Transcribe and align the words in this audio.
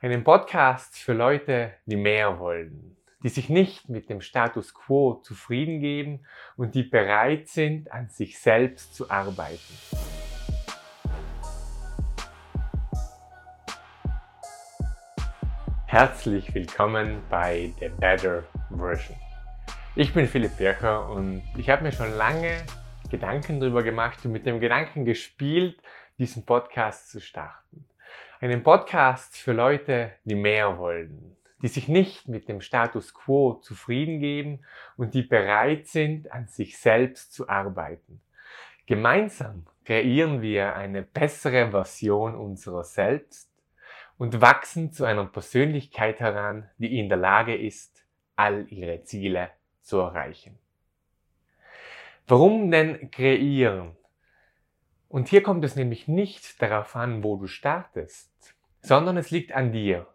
Einen 0.00 0.22
Podcast 0.22 0.96
für 0.96 1.12
Leute, 1.12 1.74
die 1.86 1.96
mehr 1.96 2.38
wollen, 2.38 2.96
die 3.24 3.30
sich 3.30 3.48
nicht 3.48 3.88
mit 3.88 4.08
dem 4.08 4.20
Status 4.20 4.72
quo 4.72 5.14
zufrieden 5.24 5.80
geben 5.80 6.24
und 6.56 6.76
die 6.76 6.84
bereit 6.84 7.48
sind, 7.48 7.90
an 7.90 8.08
sich 8.08 8.38
selbst 8.38 8.94
zu 8.94 9.10
arbeiten. 9.10 9.58
Herzlich 15.86 16.54
willkommen 16.54 17.20
bei 17.28 17.72
The 17.80 17.88
Better 17.88 18.44
Version. 18.70 19.16
Ich 19.96 20.14
bin 20.14 20.28
Philipp 20.28 20.58
Bircher 20.58 21.10
und 21.10 21.42
ich 21.56 21.68
habe 21.70 21.82
mir 21.82 21.90
schon 21.90 22.16
lange 22.16 22.62
Gedanken 23.10 23.58
darüber 23.58 23.82
gemacht 23.82 24.24
und 24.24 24.30
mit 24.30 24.46
dem 24.46 24.60
Gedanken 24.60 25.04
gespielt, 25.04 25.82
diesen 26.18 26.46
Podcast 26.46 27.10
zu 27.10 27.20
starten. 27.20 27.87
Einen 28.40 28.62
Podcast 28.62 29.36
für 29.36 29.52
Leute, 29.52 30.12
die 30.22 30.36
mehr 30.36 30.78
wollen, 30.78 31.36
die 31.60 31.66
sich 31.66 31.88
nicht 31.88 32.28
mit 32.28 32.48
dem 32.48 32.60
Status 32.60 33.12
quo 33.12 33.54
zufrieden 33.54 34.20
geben 34.20 34.60
und 34.96 35.14
die 35.14 35.22
bereit 35.22 35.88
sind, 35.88 36.30
an 36.30 36.46
sich 36.46 36.78
selbst 36.78 37.32
zu 37.32 37.48
arbeiten. 37.48 38.20
Gemeinsam 38.86 39.66
kreieren 39.84 40.40
wir 40.40 40.76
eine 40.76 41.02
bessere 41.02 41.72
Version 41.72 42.36
unserer 42.36 42.84
selbst 42.84 43.50
und 44.18 44.40
wachsen 44.40 44.92
zu 44.92 45.04
einer 45.04 45.24
Persönlichkeit 45.24 46.20
heran, 46.20 46.70
die 46.78 46.96
in 46.96 47.08
der 47.08 47.18
Lage 47.18 47.56
ist, 47.56 48.04
all 48.36 48.68
ihre 48.68 49.02
Ziele 49.02 49.50
zu 49.82 49.98
erreichen. 49.98 50.56
Warum 52.28 52.70
denn 52.70 53.10
kreieren? 53.10 53.96
Und 55.08 55.28
hier 55.28 55.42
kommt 55.42 55.64
es 55.64 55.74
nämlich 55.74 56.06
nicht 56.06 56.60
darauf 56.60 56.94
an, 56.94 57.24
wo 57.24 57.36
du 57.36 57.46
startest, 57.46 58.30
sondern 58.82 59.16
es 59.16 59.30
liegt 59.30 59.52
an 59.52 59.72
dir, 59.72 60.06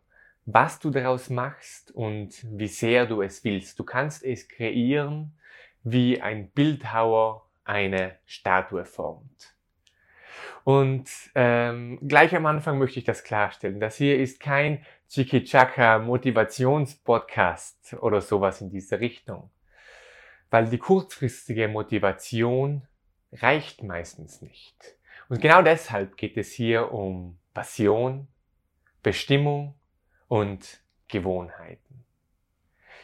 was 0.45 0.79
du 0.79 0.91
daraus 0.91 1.29
machst 1.29 1.91
und 1.91 2.45
wie 2.57 2.67
sehr 2.67 3.05
du 3.05 3.21
es 3.21 3.43
willst. 3.43 3.79
Du 3.79 3.83
kannst 3.83 4.23
es 4.23 4.47
kreieren, 4.47 5.37
wie 5.83 6.21
ein 6.21 6.49
Bildhauer 6.51 7.47
eine 7.63 8.17
Statue 8.25 8.85
formt. 8.85 9.55
Und 10.63 11.09
ähm, 11.35 11.99
gleich 12.07 12.35
am 12.35 12.45
Anfang 12.45 12.77
möchte 12.77 12.99
ich 12.99 13.05
das 13.05 13.23
klarstellen. 13.23 13.79
Das 13.79 13.97
hier 13.97 14.19
ist 14.19 14.39
kein 14.39 14.85
Chiki-Chaka 15.09 15.99
Motivationspodcast 15.99 17.97
oder 17.99 18.21
sowas 18.21 18.61
in 18.61 18.69
dieser 18.69 18.99
Richtung. 18.99 19.49
Weil 20.49 20.69
die 20.69 20.77
kurzfristige 20.77 21.67
Motivation 21.67 22.87
reicht 23.41 23.83
meistens 23.83 24.41
nicht. 24.41 24.97
Und 25.29 25.41
genau 25.41 25.61
deshalb 25.61 26.17
geht 26.17 26.37
es 26.37 26.51
hier 26.51 26.91
um 26.91 27.39
Passion, 27.53 28.27
Bestimmung 29.01 29.75
und 30.27 30.81
Gewohnheiten. 31.07 32.05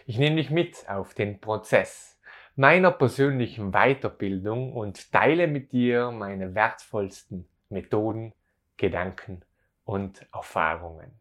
Ich 0.06 0.18
nehme 0.18 0.38
dich 0.38 0.50
mit 0.50 0.90
auf 0.90 1.14
den 1.14 1.40
Prozess 1.40 2.20
meiner 2.56 2.92
persönlichen 2.92 3.72
Weiterbildung 3.72 4.74
und 4.74 5.12
teile 5.12 5.48
mit 5.48 5.72
dir 5.72 6.12
meine 6.12 6.56
wertvollsten 6.56 7.48
Methoden, 7.70 8.34
Gedanken 8.76 9.44
und 9.86 10.28
Erfahrungen. 10.34 11.12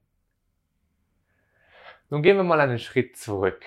Nun 2.11 2.23
gehen 2.23 2.37
wir 2.37 2.45
mal 2.45 2.61
einen 2.61 2.79
Schritt 2.79 3.17
zurück. 3.17 3.63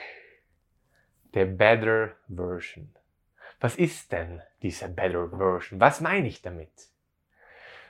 Der 1.34 1.46
Better 1.46 2.16
Version. 2.28 2.94
Was 3.62 3.76
ist 3.76 4.12
denn 4.12 4.42
diese 4.64 4.90
Better 4.90 5.30
Version? 5.30 5.80
Was 5.80 6.02
meine 6.02 6.28
ich 6.28 6.42
damit? 6.42 6.72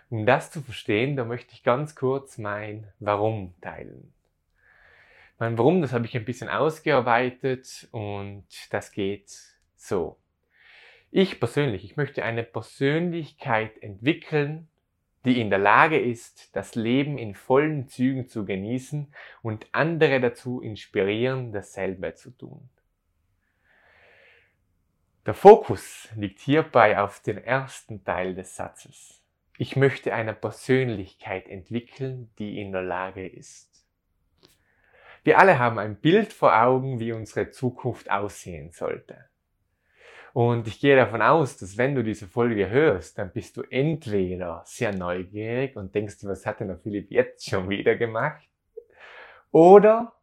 Um 0.09 0.25
das 0.25 0.52
zu 0.52 0.61
verstehen, 0.61 1.16
da 1.16 1.23
möchte 1.23 1.53
ich 1.53 1.63
ganz 1.63 1.95
kurz 1.95 2.38
mein 2.38 2.91
Warum 3.00 3.55
teilen. 3.61 4.13
Mein 5.39 5.58
Warum, 5.58 5.81
das 5.81 5.94
habe 5.94 6.05
ich 6.05 6.16
ein 6.17 6.25
bisschen 6.25 6.50
ausgearbeitet 6.50 7.88
und 7.91 8.45
das 8.69 8.91
geht 8.91 9.31
so. 9.78 10.17
Ich 11.09 11.39
persönlich, 11.39 11.85
ich 11.85 11.95
möchte 11.95 12.25
eine 12.25 12.44
Persönlichkeit 12.44 13.81
entwickeln, 13.81 14.68
die 15.24 15.40
in 15.40 15.50
der 15.50 15.59
Lage 15.59 15.97
ist, 15.97 16.53
das 16.53 16.75
Leben 16.75 17.18
in 17.18 17.34
vollen 17.34 17.88
Zügen 17.88 18.28
zu 18.28 18.44
genießen 18.44 19.13
und 19.41 19.68
andere 19.72 20.19
dazu 20.19 20.59
inspirieren, 20.59 21.53
dasselbe 21.53 22.13
zu 22.13 22.31
tun. 22.31 22.69
Der 25.27 25.35
Fokus 25.35 26.09
liegt 26.15 26.39
hierbei 26.39 26.97
auf 26.97 27.19
den 27.19 27.37
ersten 27.37 28.03
Teil 28.03 28.33
des 28.33 28.55
Satzes. 28.55 29.21
Ich 29.55 29.75
möchte 29.75 30.15
eine 30.15 30.33
Persönlichkeit 30.33 31.47
entwickeln, 31.47 32.31
die 32.39 32.59
in 32.59 32.71
der 32.71 32.81
Lage 32.81 33.27
ist. 33.27 33.85
Wir 35.23 35.37
alle 35.37 35.59
haben 35.59 35.77
ein 35.77 35.97
Bild 35.97 36.33
vor 36.33 36.59
Augen, 36.59 36.99
wie 36.99 37.11
unsere 37.11 37.51
Zukunft 37.51 38.09
aussehen 38.09 38.71
sollte. 38.71 39.25
Und 40.33 40.67
ich 40.67 40.79
gehe 40.79 40.95
davon 40.95 41.21
aus, 41.21 41.55
dass 41.57 41.77
wenn 41.77 41.93
du 41.93 42.03
diese 42.03 42.27
Folge 42.27 42.71
hörst, 42.71 43.19
dann 43.19 43.31
bist 43.31 43.57
du 43.57 43.61
entweder 43.69 44.63
sehr 44.65 44.95
neugierig 44.95 45.75
und 45.75 45.93
denkst, 45.93 46.15
was 46.23 46.47
hat 46.47 46.61
denn 46.61 46.69
der 46.69 46.79
Philipp 46.79 47.11
jetzt 47.11 47.47
schon 47.47 47.69
wieder 47.69 47.95
gemacht? 47.95 48.47
Oder 49.51 50.13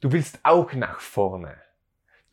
du 0.00 0.12
willst 0.12 0.40
auch 0.42 0.70
nach 0.74 1.00
vorne. 1.00 1.63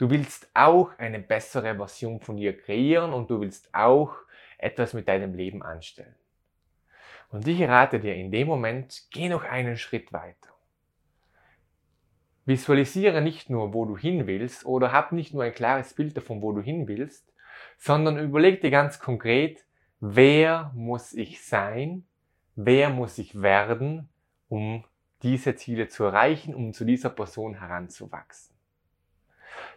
Du 0.02 0.10
willst 0.10 0.50
auch 0.56 0.98
eine 0.98 1.20
bessere 1.20 1.76
Version 1.76 2.20
von 2.20 2.36
dir 2.36 2.58
kreieren 2.58 3.14
und 3.14 3.30
du 3.30 3.40
willst 3.40 3.72
auch 3.72 4.16
etwas 4.58 4.96
mit 4.96 5.08
deinem 5.08 5.36
Leben 5.36 5.62
anstellen. 5.62 6.16
Und 7.30 7.48
ich 7.48 7.62
rate 7.62 8.00
dir 8.00 8.16
in 8.16 8.32
dem 8.32 8.48
Moment, 8.48 9.04
geh 9.12 9.30
noch 9.30 9.44
einen 9.44 9.78
Schritt 9.78 10.12
weiter. 10.12 10.50
Visualisiere 12.48 13.22
nicht 13.22 13.52
nur, 13.52 13.76
wo 13.76 13.86
du 13.86 13.96
hin 13.96 14.26
willst 14.26 14.66
oder 14.66 14.92
hab 14.92 15.12
nicht 15.12 15.36
nur 15.36 15.44
ein 15.44 15.54
klares 15.54 15.94
Bild 15.94 16.18
davon, 16.18 16.42
wo 16.42 16.52
du 16.52 16.62
hin 16.62 16.88
willst, 16.88 17.32
sondern 17.78 18.18
überleg 18.18 18.60
dir 18.60 18.72
ganz 18.72 19.00
konkret, 19.00 19.64
wer 20.00 20.72
muss 20.74 21.14
ich 21.14 21.46
sein, 21.46 22.08
wer 22.56 22.90
muss 22.90 23.20
ich 23.20 23.40
werden, 23.40 24.10
um 24.50 24.84
diese 25.22 25.56
Ziele 25.56 25.90
zu 25.90 26.06
erreichen, 26.06 26.56
um 26.56 26.74
zu 26.74 26.86
dieser 26.86 27.12
Person 27.12 27.54
heranzuwachsen. 27.54 28.51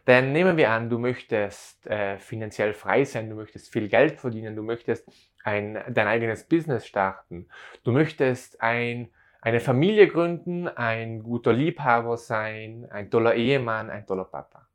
Denn 0.07 0.33
nehmen 0.33 0.57
wir 0.57 0.71
an, 0.71 0.91
du 0.91 0.99
möchtest 0.99 1.87
äh, 1.87 2.19
finanziell 2.19 2.75
frei 2.75 3.05
sein, 3.05 3.31
du 3.31 3.37
möchtest 3.37 3.73
viel 3.73 3.89
Geld 3.89 4.21
verdienen, 4.21 4.55
du 4.55 4.63
möchtest 4.63 5.09
ein, 5.45 5.83
dein 5.89 6.07
eigenes 6.07 6.45
Business 6.45 6.87
starten, 6.87 7.49
du 7.85 7.93
möchtest 7.93 8.61
ein, 8.61 9.09
eine 9.41 9.61
Familie 9.61 10.09
gründen, 10.09 10.69
ein 10.69 11.23
guter 11.23 11.53
Liebhaber 11.53 12.17
sein, 12.17 12.87
ein 12.91 13.11
toller 13.11 13.35
Ehemann, 13.35 13.91
ein 13.91 14.07
toller 14.07 14.25
Papa. 14.25 14.69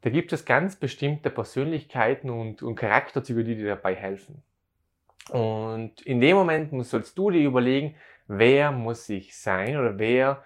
Da 0.00 0.10
gibt 0.10 0.32
es 0.32 0.44
ganz 0.44 0.76
bestimmte 0.76 1.30
Persönlichkeiten 1.30 2.30
und, 2.30 2.62
und 2.62 2.76
Charakterzüge, 2.76 3.42
die 3.42 3.56
dir 3.56 3.68
dabei 3.68 3.94
helfen. 3.94 4.42
Und 5.30 6.00
in 6.02 6.20
dem 6.20 6.36
Moment 6.36 6.86
sollst 6.86 7.18
du 7.18 7.30
dir 7.30 7.44
überlegen, 7.44 7.96
wer 8.28 8.70
muss 8.72 9.08
ich 9.08 9.36
sein 9.36 9.76
oder 9.76 9.98
wer 9.98 10.44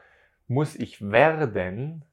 muss 0.48 0.74
ich 0.74 1.10
werden, 1.10 2.04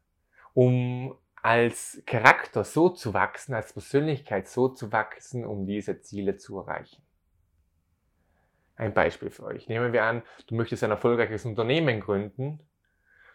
um 0.53 1.15
als 1.41 2.01
Charakter 2.05 2.63
so 2.63 2.89
zu 2.89 3.13
wachsen, 3.13 3.53
als 3.53 3.73
Persönlichkeit 3.73 4.47
so 4.47 4.67
zu 4.69 4.91
wachsen, 4.91 5.45
um 5.45 5.65
diese 5.65 6.01
Ziele 6.01 6.37
zu 6.37 6.59
erreichen. 6.59 7.01
Ein 8.75 8.93
Beispiel 8.93 9.29
für 9.29 9.43
euch. 9.43 9.67
Nehmen 9.67 9.93
wir 9.93 10.03
an, 10.03 10.23
du 10.47 10.55
möchtest 10.55 10.83
ein 10.83 10.91
erfolgreiches 10.91 11.45
Unternehmen 11.45 11.99
gründen. 11.99 12.59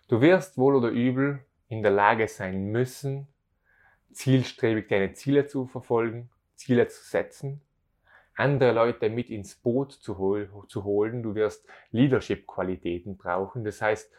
Du 0.08 0.20
wirst 0.20 0.58
wohl 0.58 0.74
oder 0.74 0.88
übel 0.88 1.44
in 1.68 1.82
der 1.82 1.92
Lage 1.92 2.28
sein 2.28 2.70
müssen, 2.70 3.28
zielstrebig 4.12 4.88
deine 4.88 5.12
Ziele 5.12 5.46
zu 5.46 5.66
verfolgen, 5.66 6.30
Ziele 6.54 6.88
zu 6.88 7.02
setzen, 7.04 7.60
andere 8.36 8.72
Leute 8.72 9.10
mit 9.10 9.30
ins 9.30 9.54
Boot 9.54 9.92
zu, 9.92 10.18
hol 10.18 10.48
zu 10.68 10.84
holen. 10.84 11.22
Du 11.22 11.34
wirst 11.34 11.66
Leadership-Qualitäten 11.90 13.16
brauchen. 13.16 13.64
Das 13.64 13.80
heißt, 13.80 14.10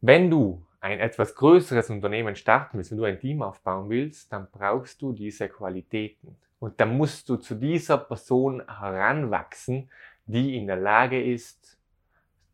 wenn 0.00 0.30
du 0.30 0.64
ein 0.80 1.00
etwas 1.00 1.34
größeres 1.34 1.90
Unternehmen 1.90 2.36
starten 2.36 2.78
willst, 2.78 2.90
wenn 2.90 2.98
du 2.98 3.04
ein 3.04 3.18
Team 3.18 3.42
aufbauen 3.42 3.88
willst, 3.90 4.32
dann 4.32 4.48
brauchst 4.50 5.02
du 5.02 5.12
diese 5.12 5.48
Qualitäten. 5.48 6.36
Und 6.60 6.80
dann 6.80 6.96
musst 6.96 7.28
du 7.28 7.36
zu 7.36 7.54
dieser 7.54 7.98
Person 7.98 8.62
heranwachsen, 8.66 9.90
die 10.26 10.56
in 10.56 10.66
der 10.66 10.76
Lage 10.76 11.22
ist, 11.22 11.78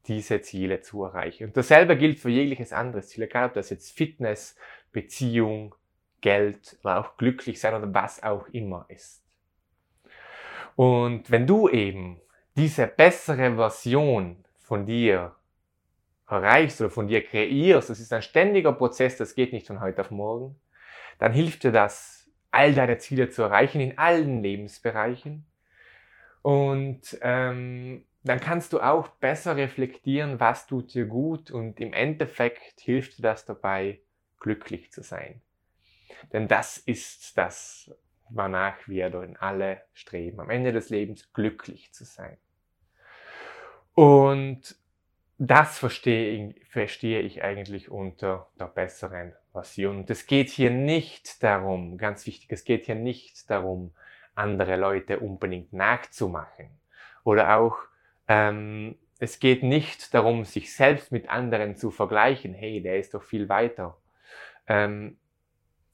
diese 0.07 0.41
Ziele 0.43 0.81
zu 0.81 1.05
erreichen. 1.05 1.45
Und 1.45 1.57
dasselbe 1.57 1.97
gilt 1.97 2.19
für 2.19 2.29
jegliches 2.29 2.73
anderes 2.73 3.09
Ziel, 3.09 3.25
egal 3.25 3.49
ob 3.49 3.55
das 3.55 3.71
jetzt 3.71 3.97
Fitness, 3.97 4.57
Beziehung, 4.93 5.75
Geld 6.21 6.79
oder 6.83 7.01
auch 7.01 7.17
glücklich 7.17 7.61
sein 7.61 7.75
oder 7.75 7.93
was 7.93 8.23
auch 8.23 8.47
immer 8.49 8.87
ist. 8.89 9.23
Und 10.77 11.31
wenn 11.31 11.47
du 11.47 11.69
eben 11.69 12.21
diese 12.57 12.87
bessere 12.87 13.57
Version 13.57 14.45
von 14.59 14.87
dir 14.87 15.35
erreichst 16.29 16.81
oder 16.81 16.91
von 16.91 17.09
dir 17.09 17.25
kreierst, 17.25 17.91
das 17.91 18.01
ist 18.01 18.13
ein 18.13 18.23
ständiger 18.23 18.73
Prozess, 18.73 19.17
das 19.17 19.35
geht 19.35 19.53
nicht 19.53 19.67
von 19.67 19.81
heute 19.81 20.01
auf 20.01 20.11
morgen, 20.11 20.57
dann 21.19 21.33
hilft 21.33 21.65
dir 21.65 21.73
das, 21.73 22.31
all 22.51 22.73
deine 22.73 22.99
Ziele 22.99 23.31
zu 23.31 23.43
erreichen 23.43 23.81
in 23.81 23.99
allen 23.99 24.43
Lebensbereichen. 24.43 25.45
Und 26.43 27.19
ähm, 27.21 28.05
dann 28.23 28.41
kannst 28.41 28.73
du 28.73 28.81
auch 28.81 29.09
besser 29.09 29.57
reflektieren, 29.57 30.39
was 30.41 30.67
tut 30.67 30.95
dir 30.95 31.07
gut 31.07 31.51
und 31.51 31.81
im 31.81 31.93
Endeffekt 31.93 32.81
hilft 32.81 33.19
dir 33.19 33.23
das 33.23 33.45
dabei, 33.45 34.01
glücklich 34.39 34.93
zu 34.93 35.03
sein. 35.03 35.41
Denn 36.33 36.49
das 36.49 36.79
ist 36.79 37.37
das, 37.37 37.91
wonach 38.31 38.77
wir 38.87 39.11
dann 39.11 39.37
alle 39.37 39.83
streben, 39.93 40.41
am 40.41 40.51
Ende 40.51 40.73
des 40.73 40.91
Lebens 40.91 41.33
glücklich 41.33 41.93
zu 41.93 42.05
sein. 42.05 42.37
Und 43.95 44.77
das 45.51 45.79
verstehe 45.79 46.49
ich, 46.49 46.67
verstehe 46.69 47.21
ich 47.21 47.43
eigentlich 47.43 47.91
unter 47.91 48.49
der 48.59 48.67
besseren 48.67 49.33
Version. 49.53 49.99
Und 49.99 50.11
es 50.11 50.27
geht 50.27 50.49
hier 50.49 50.71
nicht 50.71 51.43
darum, 51.43 51.99
ganz 51.99 52.27
wichtig, 52.27 52.51
es 52.51 52.65
geht 52.65 52.87
hier 52.87 52.95
nicht 52.95 53.49
darum, 53.51 53.93
andere 54.35 54.77
Leute 54.77 55.21
unbedingt 55.21 55.73
nachzumachen. 55.73 56.69
Oder 57.25 57.57
auch, 57.57 57.79
ähm, 58.29 58.97
es 59.19 59.39
geht 59.39 59.63
nicht 59.63 60.13
darum, 60.13 60.45
sich 60.45 60.75
selbst 60.75 61.13
mit 61.13 61.29
anderen 61.29 61.77
zu 61.77 61.91
vergleichen. 61.91 62.53
Hey, 62.53 62.83
der 62.83 62.99
ist 62.99 63.15
doch 63.15 63.23
viel 63.23 63.49
weiter. 63.49 63.97
Ähm, 64.67 65.17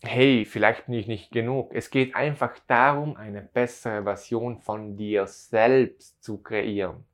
hey, 0.02 0.44
vielleicht 0.44 0.86
bin 0.86 0.94
ich 0.94 1.06
nicht 1.06 1.30
genug. 1.30 1.72
Es 1.74 1.90
geht 1.90 2.14
einfach 2.14 2.58
darum, 2.66 3.16
eine 3.16 3.42
bessere 3.42 4.02
Version 4.02 4.58
von 4.58 4.96
dir 4.96 5.26
selbst 5.26 6.22
zu 6.22 6.42
kreieren, 6.42 7.04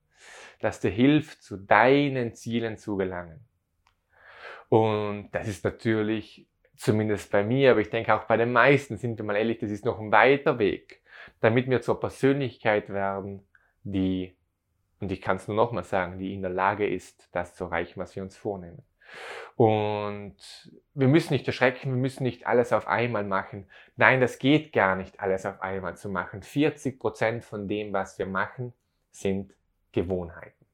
das 0.61 0.81
dir 0.81 0.91
hilft, 0.91 1.43
zu 1.43 1.56
deinen 1.56 2.35
Zielen 2.35 2.76
zu 2.76 2.97
gelangen. 2.97 3.41
Und 4.69 5.31
das 5.32 5.49
ist 5.49 5.64
natürlich, 5.64 6.47
zumindest 6.76 7.31
bei 7.31 7.44
mir, 7.44 7.73
aber 7.73 7.81
ich 7.81 7.91
denke 7.91 8.14
auch 8.14 8.25
bei 8.25 8.37
den 8.37 8.53
meisten, 8.53 8.97
sind 8.97 9.19
wir 9.19 9.25
mal 9.25 9.37
ehrlich, 9.37 9.58
das 9.58 9.70
ist 9.70 9.85
noch 9.85 9.99
ein 9.99 10.12
weiter 10.12 10.58
Weg, 10.58 11.03
damit 11.41 11.69
wir 11.69 11.81
zur 11.81 12.00
Persönlichkeit 12.00 12.91
werden, 12.91 13.47
die, 13.82 14.37
und 15.00 15.12
ich 15.12 15.20
kann 15.20 15.37
es 15.37 15.49
nur 15.49 15.56
nochmal 15.56 15.85
sagen, 15.85 16.19
die 16.19 16.35
in 16.35 16.43
der 16.43 16.50
Lage 16.50 16.87
ist, 16.87 17.29
das 17.32 17.55
zu 17.55 17.64
erreichen, 17.64 18.00
was 18.00 18.17
wir 18.17 18.23
uns 18.23 18.37
vornehmen. 18.37 18.82
Und 19.55 20.37
wir 20.94 21.08
müssen 21.08 21.32
nicht 21.32 21.47
erschrecken, 21.47 21.91
wir 21.91 22.00
müssen 22.00 22.25
nicht 22.25 22.47
alles 22.47 22.73
auf 22.73 22.88
einmal 22.88 23.25
machen. 23.25 23.67
Nein, 23.97 24.20
das 24.20 24.38
geht 24.38 24.73
gar 24.73 24.97
nicht, 24.97 25.20
alles 25.20 25.47
auf 25.47 25.62
einmal 25.62 25.97
zu 25.97 26.08
machen. 26.11 26.43
40 26.43 26.99
Prozent 26.99 27.44
von 27.44 27.69
dem, 27.69 27.93
was 27.93 28.19
wir 28.19 28.26
machen, 28.26 28.73
sind 29.11 29.55
Gewohnheiten. 29.96 30.66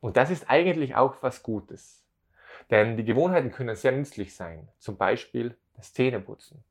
Und 0.00 0.16
das 0.16 0.30
ist 0.30 0.50
eigentlich 0.50 0.96
auch 0.96 1.22
was 1.22 1.44
Gutes. 1.44 2.04
Denn 2.70 2.96
die 2.96 3.04
Gewohnheiten 3.04 3.52
können 3.52 3.76
sehr 3.76 3.92
nützlich 3.92 4.34
sein. 4.34 4.68
Zum 4.78 4.96
Beispiel 4.96 5.56
das 5.76 5.92
Zähneputzen. 5.92 6.64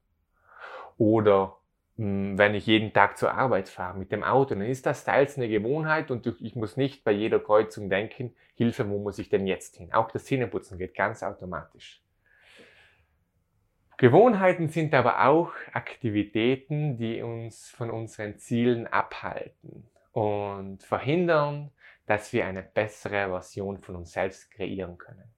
Oder 0.97 1.55
hm, 1.95 2.37
wenn 2.37 2.53
ich 2.53 2.65
jeden 2.67 2.91
Tag 2.91 3.17
zur 3.17 3.33
Arbeit 3.33 3.69
fahre 3.69 3.97
mit 3.97 4.11
dem 4.11 4.23
Auto, 4.23 4.55
dann 4.55 4.65
ist 4.65 4.85
das 4.85 5.05
teils 5.05 5.37
eine 5.37 5.47
Gewohnheit 5.47 6.11
und 6.11 6.27
ich 6.41 6.55
muss 6.55 6.75
nicht 6.75 7.05
bei 7.05 7.11
jeder 7.11 7.39
Kreuzung 7.39 7.89
denken, 7.89 8.35
Hilfe, 8.55 8.89
wo 8.89 8.99
muss 8.99 9.19
ich 9.19 9.29
denn 9.29 9.47
jetzt 9.47 9.77
hin? 9.77 9.93
Auch 9.93 10.11
das 10.11 10.25
Zähneputzen 10.25 10.77
geht 10.77 10.95
ganz 10.95 11.23
automatisch. 11.23 12.01
Gewohnheiten 13.97 14.67
sind 14.67 14.93
aber 14.93 15.25
auch 15.25 15.53
Aktivitäten, 15.71 16.97
die 16.97 17.21
uns 17.21 17.69
von 17.69 17.89
unseren 17.89 18.37
Zielen 18.37 18.85
abhalten 18.85 19.89
und 20.17 20.81
verhindern, 20.81 21.69
dass 22.07 22.33
wir 22.33 22.47
eine 22.47 22.63
bessere 22.63 23.29
Version 23.29 23.77
von 23.77 23.97
uns 23.97 24.13
selbst 24.13 24.49
kreieren 24.49 24.97
können. 24.97 25.31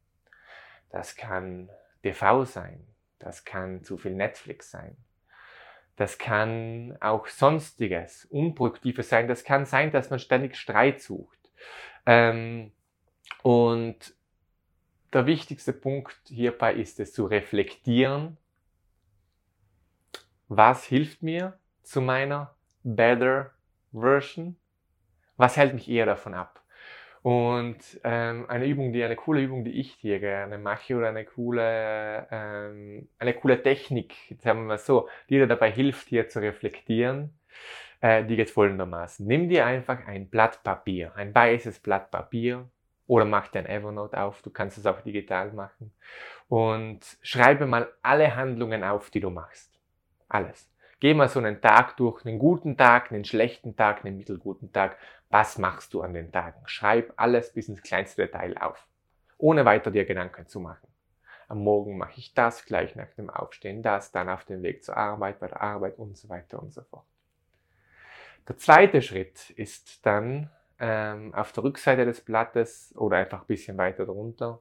Das 0.89 1.17
kann 1.17 1.69
TV 2.01 2.45
sein, 2.45 2.87
das 3.17 3.43
kann 3.43 3.83
zu 3.83 3.97
viel 3.97 4.13
Netflix 4.13 4.71
sein, 4.71 4.95
das 5.97 6.17
kann 6.17 6.97
auch 7.01 7.27
sonstiges, 7.27 8.23
unproduktives 8.23 9.09
sein, 9.09 9.27
das 9.27 9.43
kann 9.43 9.65
sein, 9.65 9.91
dass 9.91 10.11
man 10.11 10.19
ständig 10.19 10.55
Streit 10.55 11.01
sucht. 11.01 11.51
Ähm, 12.05 12.71
und 13.43 14.15
der 15.11 15.25
wichtigste 15.25 15.73
Punkt 15.73 16.21
hierbei 16.29 16.73
ist 16.75 17.01
es 17.01 17.11
zu 17.11 17.25
reflektieren, 17.25 18.37
was 20.47 20.85
hilft 20.85 21.21
mir 21.21 21.59
zu 21.83 21.99
meiner 21.99 22.55
better 22.85 23.51
Version 23.91 24.55
was 25.39 25.57
hält 25.57 25.73
mich 25.73 25.89
eher 25.89 26.05
davon 26.05 26.33
ab? 26.35 26.61
Und 27.21 27.77
ähm, 28.03 28.45
eine 28.49 28.65
Übung, 28.65 28.93
die 28.93 29.03
eine 29.03 29.15
coole 29.15 29.41
Übung, 29.41 29.63
die 29.63 29.79
ich 29.79 29.93
hier 29.93 30.19
gerne 30.19 30.57
mache, 30.57 30.95
oder 30.95 31.09
eine 31.09 31.25
coole, 31.25 32.27
ähm, 32.31 33.09
eine 33.17 33.33
coole 33.33 33.61
Technik, 33.61 34.15
sagen 34.39 34.59
wir 34.61 34.67
mal 34.67 34.77
so, 34.77 35.09
die 35.29 35.35
dir 35.35 35.47
dabei 35.47 35.71
hilft, 35.71 36.07
hier 36.09 36.29
zu 36.29 36.39
reflektieren, 36.39 37.37
äh, 38.01 38.23
die 38.23 38.35
geht 38.35 38.49
folgendermaßen. 38.49 39.25
Nimm 39.25 39.49
dir 39.49 39.65
einfach 39.65 40.05
ein 40.07 40.29
Blatt 40.29 40.63
Papier, 40.63 41.13
ein 41.15 41.33
weißes 41.35 41.79
Blatt 41.79 42.11
Papier, 42.11 42.69
oder 43.07 43.25
mach 43.25 43.47
dein 43.49 43.65
Evernote 43.65 44.17
auf, 44.17 44.41
du 44.41 44.49
kannst 44.49 44.77
es 44.77 44.85
auch 44.85 45.01
digital 45.01 45.51
machen, 45.51 45.91
und 46.47 46.99
schreibe 47.21 47.65
mal 47.65 47.89
alle 48.01 48.35
Handlungen 48.35 48.83
auf, 48.83 49.09
die 49.09 49.19
du 49.19 49.29
machst. 49.29 49.77
Alles. 50.29 50.69
Geh 50.99 51.13
mal 51.13 51.29
so 51.29 51.39
einen 51.39 51.61
Tag 51.61 51.95
durch, 51.95 52.25
einen 52.25 52.39
guten 52.39 52.75
Tag, 52.75 53.11
einen 53.11 53.23
schlechten 53.23 53.75
Tag, 53.75 54.03
einen 54.03 54.17
mittelguten 54.17 54.73
Tag. 54.73 54.97
Was 55.29 55.57
machst 55.57 55.93
du 55.93 56.01
an 56.01 56.13
den 56.13 56.31
Tagen? 56.31 56.61
Schreib 56.65 57.13
alles 57.15 57.53
bis 57.53 57.69
ins 57.69 57.81
kleinste 57.81 58.23
Detail 58.23 58.57
auf, 58.57 58.85
ohne 59.37 59.63
weiter 59.63 59.91
dir 59.91 60.03
Gedanken 60.03 60.47
zu 60.47 60.59
machen. 60.59 60.87
Am 61.47 61.63
Morgen 61.63 61.97
mache 61.97 62.19
ich 62.19 62.33
das, 62.33 62.65
gleich 62.65 62.95
nach 62.95 63.11
dem 63.13 63.29
Aufstehen 63.29 63.81
das, 63.81 64.11
dann 64.11 64.29
auf 64.29 64.43
dem 64.43 64.61
Weg 64.61 64.83
zur 64.83 64.97
Arbeit, 64.97 65.39
bei 65.39 65.47
der 65.47 65.61
Arbeit 65.61 65.97
und 65.97 66.17
so 66.17 66.27
weiter 66.27 66.61
und 66.61 66.73
so 66.73 66.81
fort. 66.83 67.05
Der 68.47 68.57
zweite 68.57 69.01
Schritt 69.01 69.51
ist 69.51 70.05
dann 70.05 70.49
ähm, 70.79 71.33
auf 71.33 71.51
der 71.53 71.63
Rückseite 71.63 72.05
des 72.05 72.21
Blattes 72.21 72.93
oder 72.97 73.17
einfach 73.17 73.41
ein 73.41 73.47
bisschen 73.47 73.77
weiter 73.77 74.05
drunter, 74.05 74.59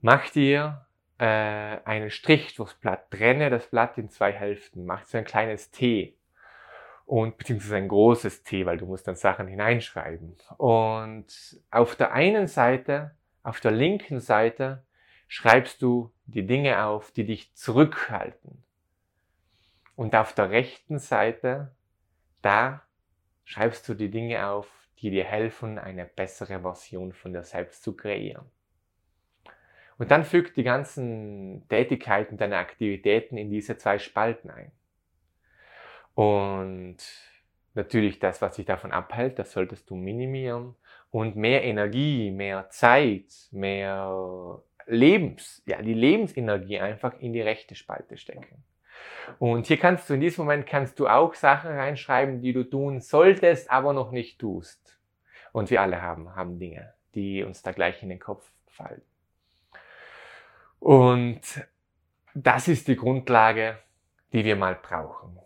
mach 0.00 0.28
dir 0.30 0.86
äh, 1.18 1.24
einen 1.24 2.10
Strich 2.10 2.54
durchs 2.54 2.74
Blatt, 2.74 3.10
trenne 3.10 3.50
das 3.50 3.66
Blatt 3.68 3.98
in 3.98 4.10
zwei 4.10 4.32
Hälften, 4.32 4.84
mach 4.84 5.04
so 5.04 5.18
ein 5.18 5.24
kleines 5.24 5.70
T 5.70 6.16
und 7.06 7.38
beziehungsweise 7.38 7.76
ein 7.76 7.88
großes 7.88 8.42
T, 8.42 8.66
weil 8.66 8.78
du 8.78 8.86
musst 8.86 9.06
dann 9.06 9.14
Sachen 9.14 9.46
hineinschreiben. 9.46 10.36
Und 10.58 11.60
auf 11.70 11.94
der 11.94 12.12
einen 12.12 12.48
Seite, 12.48 13.16
auf 13.44 13.60
der 13.60 13.70
linken 13.70 14.20
Seite, 14.20 14.84
schreibst 15.28 15.82
du 15.82 16.12
die 16.26 16.46
Dinge 16.46 16.84
auf, 16.84 17.12
die 17.12 17.24
dich 17.24 17.54
zurückhalten. 17.54 18.64
Und 19.94 20.14
auf 20.14 20.34
der 20.34 20.50
rechten 20.50 20.98
Seite, 20.98 21.74
da 22.42 22.82
schreibst 23.44 23.88
du 23.88 23.94
die 23.94 24.10
Dinge 24.10 24.46
auf, 24.46 24.68
die 24.98 25.10
dir 25.10 25.24
helfen, 25.24 25.78
eine 25.78 26.04
bessere 26.04 26.60
Version 26.60 27.12
von 27.12 27.32
dir 27.32 27.44
selbst 27.44 27.82
zu 27.82 27.94
kreieren. 27.94 28.50
Und 29.98 30.10
dann 30.10 30.24
füg 30.24 30.54
die 30.54 30.62
ganzen 30.62 31.66
Tätigkeiten, 31.68 32.36
deine 32.36 32.58
Aktivitäten 32.58 33.36
in 33.36 33.50
diese 33.50 33.78
zwei 33.78 33.98
Spalten 33.98 34.50
ein. 34.50 34.72
Und 36.14 36.98
natürlich 37.74 38.18
das, 38.18 38.42
was 38.42 38.56
dich 38.56 38.66
davon 38.66 38.92
abhält, 38.92 39.38
das 39.38 39.52
solltest 39.52 39.88
du 39.88 39.94
minimieren. 39.94 40.74
Und 41.10 41.36
mehr 41.36 41.64
Energie, 41.64 42.30
mehr 42.30 42.68
Zeit, 42.68 43.32
mehr 43.52 44.60
Lebens, 44.86 45.62
ja, 45.66 45.80
die 45.80 45.94
Lebensenergie 45.94 46.78
einfach 46.78 47.18
in 47.20 47.32
die 47.32 47.40
rechte 47.40 47.74
Spalte 47.74 48.16
stecken. 48.18 48.64
Und 49.38 49.66
hier 49.66 49.78
kannst 49.78 50.08
du, 50.08 50.14
in 50.14 50.20
diesem 50.20 50.44
Moment 50.44 50.66
kannst 50.66 50.98
du 50.98 51.08
auch 51.08 51.34
Sachen 51.34 51.70
reinschreiben, 51.70 52.40
die 52.40 52.52
du 52.52 52.64
tun 52.64 53.00
solltest, 53.00 53.70
aber 53.70 53.92
noch 53.92 54.10
nicht 54.10 54.38
tust. 54.38 54.98
Und 55.52 55.70
wir 55.70 55.80
alle 55.80 56.02
haben, 56.02 56.34
haben 56.36 56.58
Dinge, 56.58 56.92
die 57.14 57.42
uns 57.42 57.62
da 57.62 57.72
gleich 57.72 58.02
in 58.02 58.08
den 58.08 58.20
Kopf 58.20 58.50
fallen. 58.68 59.02
Und 60.86 61.40
das 62.32 62.68
ist 62.68 62.86
die 62.86 62.94
Grundlage, 62.94 63.76
die 64.32 64.44
wir 64.44 64.54
mal 64.54 64.76
brauchen. 64.76 65.36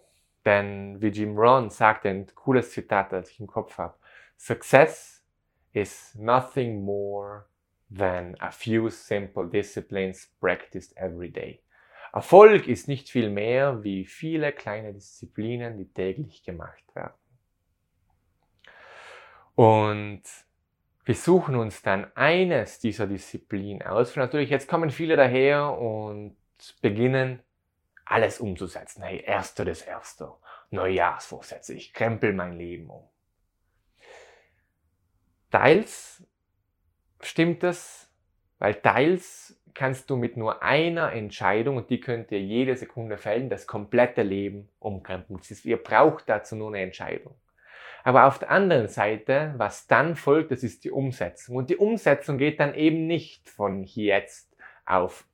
Denn 0.45 1.01
wie 1.01 1.07
Jim 1.07 1.35
Rohn 1.35 1.71
sagt, 1.71 2.05
ein 2.05 2.27
cooles 2.35 2.73
Zitat, 2.73 3.11
das 3.11 3.31
ich 3.31 3.41
im 3.41 3.47
Kopf 3.47 3.79
habe, 3.79 3.95
Success 4.37 5.25
is 5.73 6.15
nothing 6.15 6.85
more 6.85 7.47
than 7.89 8.37
a 8.41 8.51
few 8.51 8.91
simple 8.91 9.49
disciplines 9.49 10.31
practiced 10.41 10.95
every 10.99 11.31
day. 11.31 11.63
Erfolg 12.13 12.69
ist 12.69 12.87
nicht 12.87 13.09
viel 13.09 13.31
mehr 13.31 13.83
wie 13.83 14.05
viele 14.05 14.53
kleine 14.53 14.93
Disziplinen, 14.93 15.79
die 15.79 15.91
täglich 15.91 16.43
gemacht 16.43 16.85
werden. 16.95 17.15
Und 19.55 20.23
wir 21.11 21.17
suchen 21.17 21.57
uns 21.57 21.83
dann 21.83 22.07
eines 22.15 22.79
dieser 22.79 23.09
Disziplinen 23.09 23.83
aus. 23.83 24.11
Und 24.11 24.23
natürlich, 24.23 24.49
jetzt 24.49 24.69
kommen 24.69 24.91
viele 24.91 25.17
daher 25.17 25.77
und 25.77 26.37
beginnen 26.83 27.43
alles 28.05 28.39
umzusetzen. 28.39 29.03
Hey, 29.03 29.21
erster 29.27 29.65
das 29.65 29.83
erste. 29.83 30.33
Neujahrsvorsätze. 30.71 31.75
Ich 31.75 31.93
krempel 31.93 32.33
mein 32.33 32.57
Leben 32.57 32.89
um. 32.91 33.09
Teils 35.51 36.23
stimmt 37.21 37.65
das, 37.65 38.09
weil 38.61 38.75
teils 38.77 39.61
kannst 39.75 40.11
du 40.11 40.17
mit 40.17 40.37
nur 40.37 40.63
einer 40.63 41.13
Entscheidung, 41.13 41.79
und 41.79 41.91
die 41.91 41.99
könnt 41.99 42.31
ihr 42.31 42.41
jede 42.41 42.77
Sekunde 42.77 43.19
fällen, 43.19 43.51
das 43.51 43.67
komplette 43.67 44.23
Leben 44.23 44.69
umkrempeln. 44.79 45.41
Ihr 45.65 45.83
braucht 45.83 46.29
dazu 46.29 46.55
nur 46.55 46.69
eine 46.69 46.83
Entscheidung. 46.83 47.35
Aber 48.05 48.27
auf 48.27 48.39
der 48.39 48.51
anderen 48.51 48.89
Seite, 48.89 49.55
was 49.57 49.87
dann 49.87 50.17
folgt, 50.17 50.51
das 50.51 50.63
ist 50.63 50.85
die 50.85 50.91
Umsetzung. 50.91 51.57
Und 51.57 51.71
die 51.71 51.77
Umsetzung 51.77 52.39
geht 52.39 52.61
dann 52.61 52.75
eben 52.75 53.07
nicht 53.07 53.49
von 53.49 53.85
jetzt 53.85 54.57
auf 54.87 55.27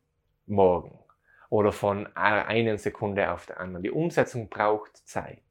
morgen 0.47 0.99
oder 1.49 1.73
von 1.73 2.07
einer 2.17 2.79
Sekunde 2.79 3.31
auf 3.31 3.47
der 3.47 3.61
anderen. 3.61 3.83
Die 3.83 3.91
Umsetzung 3.91 4.49
braucht 4.49 4.97
Zeit. 5.09 5.43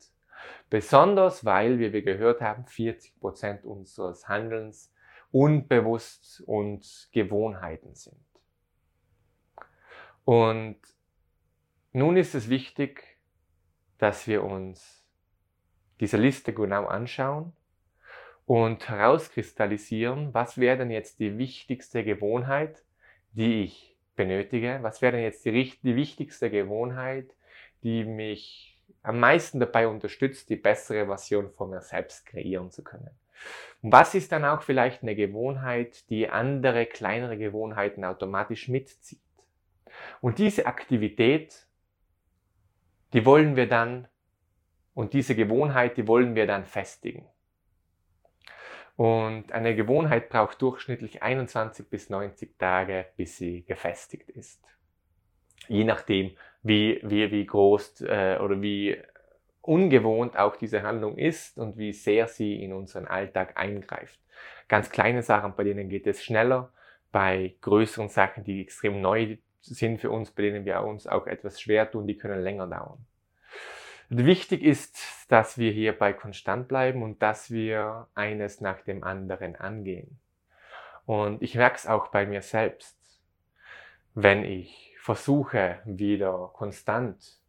Besonders 0.69 1.45
weil, 1.45 1.79
wie 1.79 1.93
wir 1.93 2.01
gehört 2.01 2.41
haben, 2.41 2.65
40 2.65 3.19
Prozent 3.19 3.65
unseres 3.65 4.27
Handelns 4.27 4.91
unbewusst 5.31 6.41
und 6.45 7.09
Gewohnheiten 7.11 7.95
sind. 7.95 8.25
Und 10.23 10.77
nun 11.93 12.17
ist 12.17 12.35
es 12.35 12.49
wichtig, 12.49 13.19
dass 13.97 14.27
wir 14.27 14.43
uns 14.43 15.04
diese 15.99 16.17
Liste 16.17 16.53
genau 16.53 16.85
anschauen 16.85 17.53
und 18.45 18.87
herauskristallisieren, 18.89 20.33
was 20.33 20.57
wäre 20.57 20.77
denn 20.77 20.91
jetzt 20.91 21.19
die 21.19 21.37
wichtigste 21.37 22.03
Gewohnheit, 22.03 22.83
die 23.31 23.63
ich 23.63 23.95
benötige, 24.15 24.79
was 24.81 25.01
wäre 25.01 25.13
denn 25.13 25.23
jetzt 25.23 25.45
die, 25.45 25.73
die 25.83 25.95
wichtigste 25.95 26.49
Gewohnheit, 26.49 27.33
die 27.83 28.03
mich 28.03 28.81
am 29.03 29.19
meisten 29.19 29.59
dabei 29.59 29.87
unterstützt, 29.87 30.49
die 30.49 30.55
bessere 30.55 31.05
Version 31.05 31.51
von 31.51 31.69
mir 31.69 31.81
selbst 31.81 32.25
kreieren 32.25 32.71
zu 32.71 32.83
können. 32.83 33.11
Und 33.81 33.91
was 33.91 34.15
ist 34.15 34.31
dann 34.31 34.45
auch 34.45 34.61
vielleicht 34.61 35.03
eine 35.03 35.15
Gewohnheit, 35.15 36.09
die 36.09 36.29
andere 36.29 36.85
kleinere 36.85 37.37
Gewohnheiten 37.37 38.03
automatisch 38.03 38.67
mitzieht? 38.67 39.19
Und 40.21 40.39
diese 40.39 40.65
Aktivität, 40.65 41.67
die 43.13 43.25
wollen 43.25 43.55
wir 43.55 43.67
dann, 43.67 44.07
und 44.95 45.13
diese 45.13 45.35
Gewohnheit, 45.35 45.97
die 45.97 46.07
wollen 46.07 46.33
wir 46.33 46.47
dann 46.47 46.65
festigen. 46.65 47.27
Und 48.95 49.51
eine 49.51 49.75
Gewohnheit 49.75 50.29
braucht 50.29 50.61
durchschnittlich 50.61 51.21
21 51.21 51.89
bis 51.89 52.09
90 52.09 52.57
Tage, 52.57 53.05
bis 53.17 53.37
sie 53.37 53.63
gefestigt 53.65 54.29
ist. 54.29 54.63
Je 55.67 55.83
nachdem, 55.83 56.31
wie, 56.63 57.01
wie, 57.03 57.29
wie 57.29 57.45
groß 57.45 58.01
äh, 58.01 58.37
oder 58.41 58.61
wie 58.61 58.97
ungewohnt 59.61 60.37
auch 60.37 60.55
diese 60.55 60.83
Handlung 60.83 61.17
ist 61.17 61.57
und 61.57 61.77
wie 61.77 61.91
sehr 61.91 62.27
sie 62.27 62.63
in 62.63 62.71
unseren 62.71 63.05
Alltag 63.05 63.57
eingreift. 63.57 64.19
Ganz 64.69 64.89
kleine 64.89 65.23
Sachen, 65.23 65.55
bei 65.57 65.65
denen 65.65 65.89
geht 65.89 66.07
es 66.07 66.23
schneller. 66.23 66.71
Bei 67.11 67.55
größeren 67.61 68.07
Sachen, 68.07 68.45
die 68.45 68.61
extrem 68.61 69.01
neu 69.01 69.37
sind 69.59 69.99
für 69.99 70.11
uns, 70.11 70.31
bei 70.31 70.43
denen 70.43 70.63
wir 70.63 70.81
uns 70.81 71.05
auch 71.05 71.27
etwas 71.27 71.59
schwer 71.59 71.89
tun, 71.89 72.07
die 72.07 72.17
können 72.17 72.41
länger 72.41 72.67
dauern. 72.67 73.05
Wichtig 74.09 74.61
ist, 74.61 74.97
dass 75.29 75.57
wir 75.57 75.71
hierbei 75.71 76.13
konstant 76.13 76.67
bleiben 76.67 77.01
und 77.01 77.21
dass 77.21 77.49
wir 77.49 78.07
eines 78.13 78.61
nach 78.61 78.81
dem 78.81 79.03
anderen 79.03 79.55
angehen. 79.55 80.19
Und 81.05 81.41
ich 81.41 81.55
merke 81.55 81.77
es 81.77 81.87
auch 81.87 82.09
bei 82.09 82.25
mir 82.25 82.41
selbst, 82.41 82.97
wenn 84.13 84.43
ich 84.43 84.95
versuche, 84.99 85.79
wieder 85.85 86.51
konstant 86.53 87.39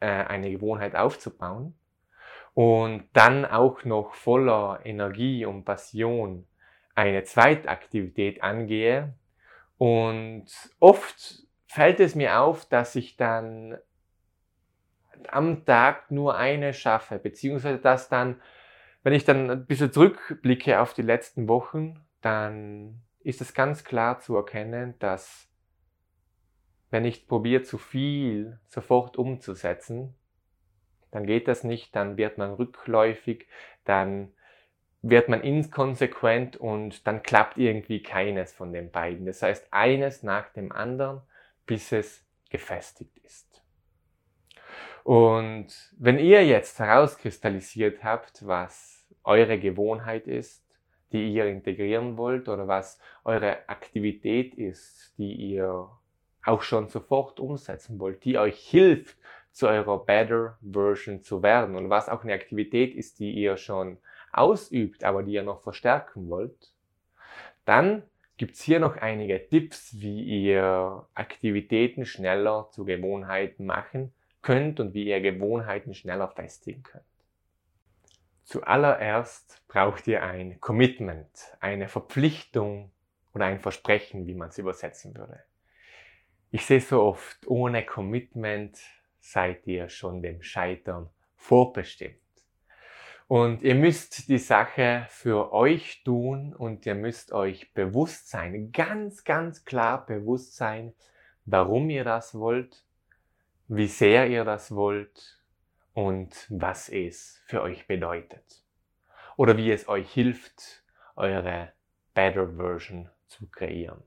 äh, 0.00 0.06
eine 0.06 0.50
Gewohnheit 0.50 0.96
aufzubauen 0.96 1.78
und 2.54 3.08
dann 3.12 3.44
auch 3.44 3.84
noch 3.84 4.14
voller 4.14 4.80
Energie 4.84 5.44
und 5.44 5.64
Passion 5.64 6.46
eine 6.94 7.24
Zweitaktivität 7.24 8.42
angehe. 8.42 9.14
Und 9.76 10.46
oft 10.80 11.46
fällt 11.66 12.00
es 12.00 12.14
mir 12.14 12.40
auf, 12.40 12.64
dass 12.64 12.96
ich 12.96 13.16
dann 13.16 13.76
am 15.28 15.64
Tag 15.64 16.10
nur 16.10 16.36
eine 16.36 16.72
schaffe, 16.74 17.18
beziehungsweise 17.18 17.78
dass 17.78 18.08
dann, 18.08 18.40
wenn 19.02 19.12
ich 19.12 19.24
dann 19.24 19.50
ein 19.50 19.66
bisschen 19.66 19.92
zurückblicke 19.92 20.80
auf 20.80 20.94
die 20.94 21.02
letzten 21.02 21.48
Wochen, 21.48 22.04
dann 22.20 23.02
ist 23.20 23.40
es 23.40 23.54
ganz 23.54 23.84
klar 23.84 24.20
zu 24.20 24.36
erkennen, 24.36 24.94
dass 24.98 25.48
wenn 26.90 27.04
ich 27.04 27.26
probiere 27.26 27.62
zu 27.62 27.78
viel 27.78 28.58
sofort 28.68 29.16
umzusetzen, 29.16 30.14
dann 31.10 31.26
geht 31.26 31.48
das 31.48 31.64
nicht, 31.64 31.94
dann 31.96 32.16
wird 32.16 32.38
man 32.38 32.54
rückläufig, 32.54 33.46
dann 33.84 34.32
wird 35.02 35.28
man 35.28 35.42
inkonsequent 35.42 36.56
und 36.56 37.06
dann 37.06 37.22
klappt 37.22 37.58
irgendwie 37.58 38.02
keines 38.02 38.52
von 38.52 38.72
den 38.72 38.90
beiden. 38.90 39.26
Das 39.26 39.42
heißt, 39.42 39.68
eines 39.72 40.22
nach 40.22 40.48
dem 40.52 40.72
anderen, 40.72 41.22
bis 41.64 41.92
es 41.92 42.24
gefestigt 42.50 43.18
ist. 43.18 43.45
Und 45.06 45.68
wenn 45.96 46.18
ihr 46.18 46.44
jetzt 46.44 46.80
herauskristallisiert 46.80 48.02
habt, 48.02 48.44
was 48.44 49.06
eure 49.22 49.56
Gewohnheit 49.56 50.26
ist, 50.26 50.66
die 51.12 51.32
ihr 51.32 51.46
integrieren 51.46 52.16
wollt 52.16 52.48
oder 52.48 52.66
was 52.66 52.98
eure 53.22 53.68
Aktivität 53.68 54.56
ist, 54.56 55.14
die 55.16 55.32
ihr 55.32 55.88
auch 56.44 56.62
schon 56.62 56.88
sofort 56.88 57.38
umsetzen 57.38 58.00
wollt, 58.00 58.24
die 58.24 58.36
euch 58.36 58.58
hilft, 58.58 59.16
zu 59.52 59.68
eurer 59.68 60.04
Better 60.04 60.58
Version 60.60 61.22
zu 61.22 61.40
werden 61.40 61.76
und 61.76 61.88
was 61.88 62.08
auch 62.08 62.24
eine 62.24 62.34
Aktivität 62.34 62.92
ist, 62.96 63.20
die 63.20 63.30
ihr 63.30 63.56
schon 63.58 63.98
ausübt, 64.32 65.04
aber 65.04 65.22
die 65.22 65.34
ihr 65.34 65.44
noch 65.44 65.62
verstärken 65.62 66.28
wollt, 66.28 66.72
dann 67.64 68.02
gibt's 68.38 68.60
hier 68.60 68.80
noch 68.80 68.96
einige 68.96 69.46
Tipps, 69.46 70.00
wie 70.00 70.24
ihr 70.24 71.06
Aktivitäten 71.14 72.06
schneller 72.06 72.70
zu 72.72 72.84
Gewohnheiten 72.84 73.66
machen 73.66 74.12
könnt 74.46 74.78
und 74.78 74.94
wie 74.94 75.08
ihr 75.08 75.20
Gewohnheiten 75.20 75.92
schneller 75.92 76.28
festigen 76.28 76.84
könnt. 76.84 77.04
Zuallererst 78.44 79.60
braucht 79.66 80.06
ihr 80.06 80.22
ein 80.22 80.60
Commitment, 80.60 81.28
eine 81.58 81.88
Verpflichtung 81.88 82.92
oder 83.34 83.46
ein 83.46 83.58
Versprechen, 83.58 84.28
wie 84.28 84.34
man 84.34 84.50
es 84.50 84.58
übersetzen 84.58 85.16
würde. 85.16 85.42
Ich 86.52 86.64
sehe 86.64 86.80
so 86.80 87.02
oft, 87.02 87.44
ohne 87.48 87.84
Commitment 87.84 88.78
seid 89.18 89.66
ihr 89.66 89.88
schon 89.88 90.22
dem 90.22 90.44
Scheitern 90.44 91.10
vorbestimmt. 91.34 92.20
Und 93.26 93.64
ihr 93.64 93.74
müsst 93.74 94.28
die 94.28 94.38
Sache 94.38 95.06
für 95.08 95.52
euch 95.52 96.04
tun 96.04 96.54
und 96.54 96.86
ihr 96.86 96.94
müsst 96.94 97.32
euch 97.32 97.74
bewusst 97.74 98.30
sein, 98.30 98.70
ganz, 98.70 99.24
ganz 99.24 99.64
klar 99.64 100.06
bewusst 100.06 100.54
sein, 100.54 100.94
warum 101.46 101.90
ihr 101.90 102.04
das 102.04 102.36
wollt, 102.36 102.85
wie 103.68 103.86
sehr 103.86 104.28
ihr 104.28 104.44
das 104.44 104.74
wollt 104.74 105.42
und 105.92 106.46
was 106.50 106.88
es 106.88 107.42
für 107.46 107.62
euch 107.62 107.86
bedeutet. 107.86 108.64
Oder 109.36 109.56
wie 109.56 109.70
es 109.70 109.88
euch 109.88 110.10
hilft, 110.10 110.82
eure 111.16 111.72
Better 112.14 112.56
Version 112.56 113.10
zu 113.26 113.48
kreieren. 113.48 114.02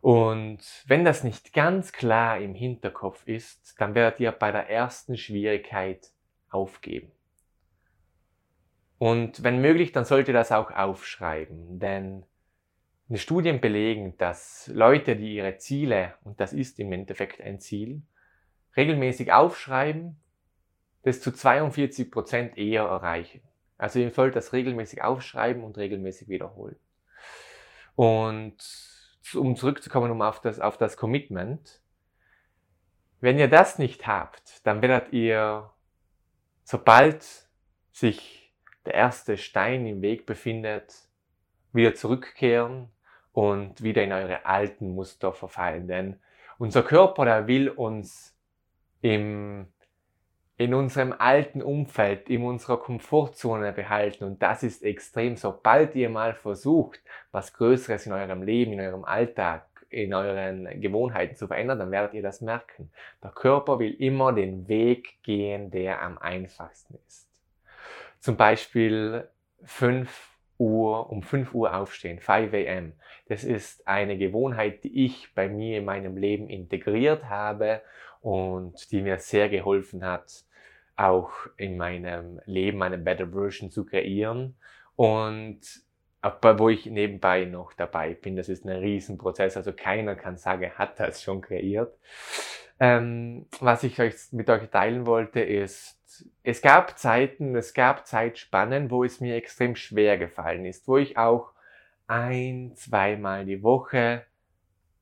Und 0.00 0.84
wenn 0.86 1.04
das 1.04 1.24
nicht 1.24 1.54
ganz 1.54 1.92
klar 1.92 2.38
im 2.38 2.54
Hinterkopf 2.54 3.26
ist, 3.26 3.80
dann 3.80 3.94
werdet 3.94 4.20
ihr 4.20 4.32
bei 4.32 4.52
der 4.52 4.68
ersten 4.68 5.16
Schwierigkeit 5.16 6.10
aufgeben. 6.50 7.10
Und 8.98 9.42
wenn 9.42 9.60
möglich, 9.60 9.92
dann 9.92 10.04
sollt 10.04 10.28
ihr 10.28 10.34
das 10.34 10.52
auch 10.52 10.70
aufschreiben, 10.70 11.78
denn 11.78 12.26
Studien 13.12 13.60
belegen, 13.60 14.16
dass 14.16 14.70
Leute, 14.72 15.16
die 15.16 15.36
ihre 15.36 15.58
Ziele, 15.58 16.14
und 16.24 16.40
das 16.40 16.52
ist 16.52 16.78
im 16.80 16.92
Endeffekt 16.92 17.40
ein 17.40 17.60
Ziel, 17.60 18.02
regelmäßig 18.76 19.32
aufschreiben, 19.32 20.16
das 21.02 21.20
zu 21.20 21.32
42 21.32 22.10
Prozent 22.10 22.56
eher 22.56 22.84
erreichen. 22.84 23.42
Also 23.76 23.98
ihr 23.98 24.10
sollt 24.10 24.36
das 24.36 24.52
regelmäßig 24.52 25.02
aufschreiben 25.02 25.62
und 25.64 25.76
regelmäßig 25.76 26.28
wiederholen. 26.28 26.76
Und 27.94 28.56
um 29.34 29.54
zurückzukommen 29.54 30.10
um 30.10 30.22
auf 30.22 30.40
das, 30.40 30.58
auf 30.60 30.78
das 30.78 30.96
Commitment, 30.96 31.82
wenn 33.20 33.38
ihr 33.38 33.48
das 33.48 33.78
nicht 33.78 34.06
habt, 34.06 34.66
dann 34.66 34.82
werdet 34.82 35.12
ihr, 35.12 35.70
sobald 36.62 37.48
sich 37.92 38.52
der 38.86 38.94
erste 38.94 39.36
Stein 39.36 39.86
im 39.86 40.02
Weg 40.02 40.26
befindet, 40.26 40.94
wieder 41.72 41.94
zurückkehren 41.94 42.90
und 43.34 43.82
wieder 43.82 44.02
in 44.04 44.12
eure 44.12 44.46
alten 44.46 44.94
Muster 44.94 45.32
verfallen. 45.32 45.88
Denn 45.88 46.20
unser 46.56 46.84
Körper, 46.84 47.24
der 47.24 47.46
will 47.48 47.68
uns 47.68 48.34
im, 49.02 49.66
in 50.56 50.72
unserem 50.72 51.12
alten 51.12 51.60
Umfeld, 51.60 52.30
in 52.30 52.44
unserer 52.44 52.78
Komfortzone 52.78 53.72
behalten. 53.72 54.22
Und 54.22 54.40
das 54.40 54.62
ist 54.62 54.84
extrem. 54.84 55.36
Sobald 55.36 55.96
ihr 55.96 56.08
mal 56.08 56.32
versucht, 56.34 57.00
was 57.32 57.52
Größeres 57.52 58.06
in 58.06 58.12
eurem 58.12 58.44
Leben, 58.44 58.72
in 58.72 58.80
eurem 58.80 59.04
Alltag, 59.04 59.66
in 59.90 60.14
euren 60.14 60.80
Gewohnheiten 60.80 61.34
zu 61.34 61.48
verändern, 61.48 61.80
dann 61.80 61.90
werdet 61.90 62.14
ihr 62.14 62.22
das 62.22 62.40
merken. 62.40 62.92
Der 63.22 63.30
Körper 63.30 63.80
will 63.80 63.94
immer 63.94 64.32
den 64.32 64.68
Weg 64.68 65.20
gehen, 65.24 65.72
der 65.72 66.00
am 66.02 66.18
einfachsten 66.18 66.98
ist. 67.06 67.28
Zum 68.20 68.36
Beispiel 68.36 69.28
5 69.64 70.33
Uhr, 70.58 71.10
um 71.10 71.22
5 71.22 71.54
Uhr 71.54 71.74
aufstehen, 71.74 72.20
5 72.20 72.54
am. 72.68 72.92
Das 73.28 73.44
ist 73.44 73.86
eine 73.86 74.16
Gewohnheit, 74.18 74.84
die 74.84 75.04
ich 75.04 75.34
bei 75.34 75.48
mir 75.48 75.78
in 75.78 75.84
meinem 75.84 76.16
Leben 76.16 76.48
integriert 76.48 77.24
habe 77.28 77.82
und 78.20 78.90
die 78.90 79.02
mir 79.02 79.18
sehr 79.18 79.48
geholfen 79.48 80.04
hat, 80.04 80.44
auch 80.96 81.32
in 81.56 81.76
meinem 81.76 82.40
Leben 82.46 82.82
eine 82.82 82.98
Better 82.98 83.28
Version 83.28 83.70
zu 83.70 83.84
kreieren 83.84 84.56
und 84.96 85.60
wo 86.58 86.68
ich 86.70 86.86
nebenbei 86.86 87.44
noch 87.44 87.74
dabei 87.74 88.14
bin. 88.14 88.36
Das 88.36 88.48
ist 88.48 88.64
ein 88.64 88.78
Riesenprozess, 88.78 89.56
also 89.56 89.72
keiner 89.72 90.14
kann 90.14 90.36
sagen, 90.36 90.70
hat 90.76 90.98
das 90.98 91.22
schon 91.22 91.40
kreiert. 91.42 91.94
Ähm, 92.80 93.46
was 93.60 93.82
ich 93.82 94.00
euch 94.00 94.14
mit 94.32 94.48
euch 94.50 94.68
teilen 94.70 95.06
wollte, 95.06 95.40
ist, 95.40 95.93
es 96.42 96.62
gab 96.62 96.98
Zeiten, 96.98 97.56
es 97.56 97.74
gab 97.74 98.06
Zeitspannen, 98.06 98.90
wo 98.90 99.04
es 99.04 99.20
mir 99.20 99.36
extrem 99.36 99.76
schwer 99.76 100.18
gefallen 100.18 100.64
ist, 100.64 100.86
wo 100.88 100.98
ich 100.98 101.16
auch 101.16 101.52
ein, 102.06 102.72
zweimal 102.76 103.44
die 103.46 103.62
Woche 103.62 104.24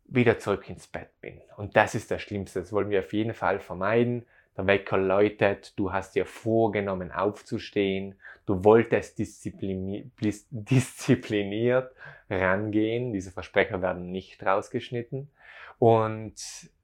wieder 0.06 0.38
zurück 0.38 0.68
ins 0.68 0.86
Bett 0.86 1.08
bin. 1.20 1.40
Und 1.56 1.76
das 1.76 1.94
ist 1.94 2.10
das 2.10 2.22
Schlimmste. 2.22 2.60
Das 2.60 2.72
wollen 2.72 2.90
wir 2.90 3.00
auf 3.00 3.12
jeden 3.12 3.34
Fall 3.34 3.60
vermeiden. 3.60 4.26
Der 4.56 4.66
Wecker 4.66 4.98
läutet, 4.98 5.78
du 5.78 5.92
hast 5.92 6.14
dir 6.14 6.26
vorgenommen 6.26 7.10
aufzustehen, 7.10 8.16
du 8.44 8.62
wolltest 8.64 9.18
diszipliniert 10.50 11.90
rangehen, 12.28 13.12
diese 13.14 13.30
Versprecher 13.30 13.80
werden 13.80 14.10
nicht 14.10 14.44
rausgeschnitten 14.44 15.30
und 15.78 16.34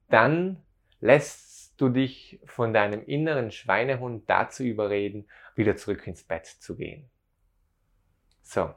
dann 0.09 0.63
lässt 1.01 1.48
du 1.79 1.89
dich 1.89 2.41
von 2.45 2.73
deinem 2.75 3.05
inneren 3.07 3.51
Schweinehund 3.51 4.29
dazu 4.29 4.63
überreden, 4.63 5.27
wieder 5.55 5.77
zurück 5.77 6.07
ins 6.07 6.25
Bett 6.25 6.47
zu 6.47 6.77
gehen. 6.77 7.09
So, 8.43 8.75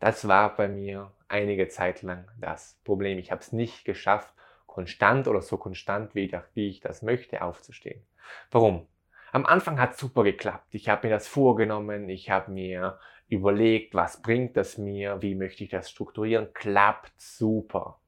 das 0.00 0.26
war 0.26 0.56
bei 0.56 0.68
mir 0.68 1.12
einige 1.28 1.68
Zeit 1.68 2.02
lang 2.02 2.28
das 2.38 2.78
Problem. 2.84 3.18
Ich 3.18 3.30
habe 3.30 3.40
es 3.40 3.52
nicht 3.52 3.84
geschafft, 3.84 4.32
konstant 4.66 5.26
oder 5.28 5.42
so 5.42 5.56
konstant, 5.56 6.14
wie 6.14 6.30
ich, 6.54 6.80
das 6.80 7.02
möchte, 7.02 7.42
aufzustehen. 7.42 8.04
Warum? 8.50 8.86
Am 9.32 9.46
Anfang 9.46 9.78
hat 9.80 9.92
es 9.92 9.98
super 9.98 10.22
geklappt. 10.22 10.74
Ich 10.74 10.88
habe 10.88 11.06
mir 11.06 11.14
das 11.14 11.28
vorgenommen, 11.28 12.08
ich 12.08 12.30
habe 12.30 12.50
mir 12.50 12.98
überlegt, 13.28 13.94
was 13.94 14.22
bringt 14.22 14.56
das 14.56 14.78
mir, 14.78 15.20
wie 15.20 15.34
möchte 15.34 15.64
ich 15.64 15.70
das 15.70 15.90
strukturieren, 15.90 16.52
klappt 16.54 17.20
super. 17.20 18.00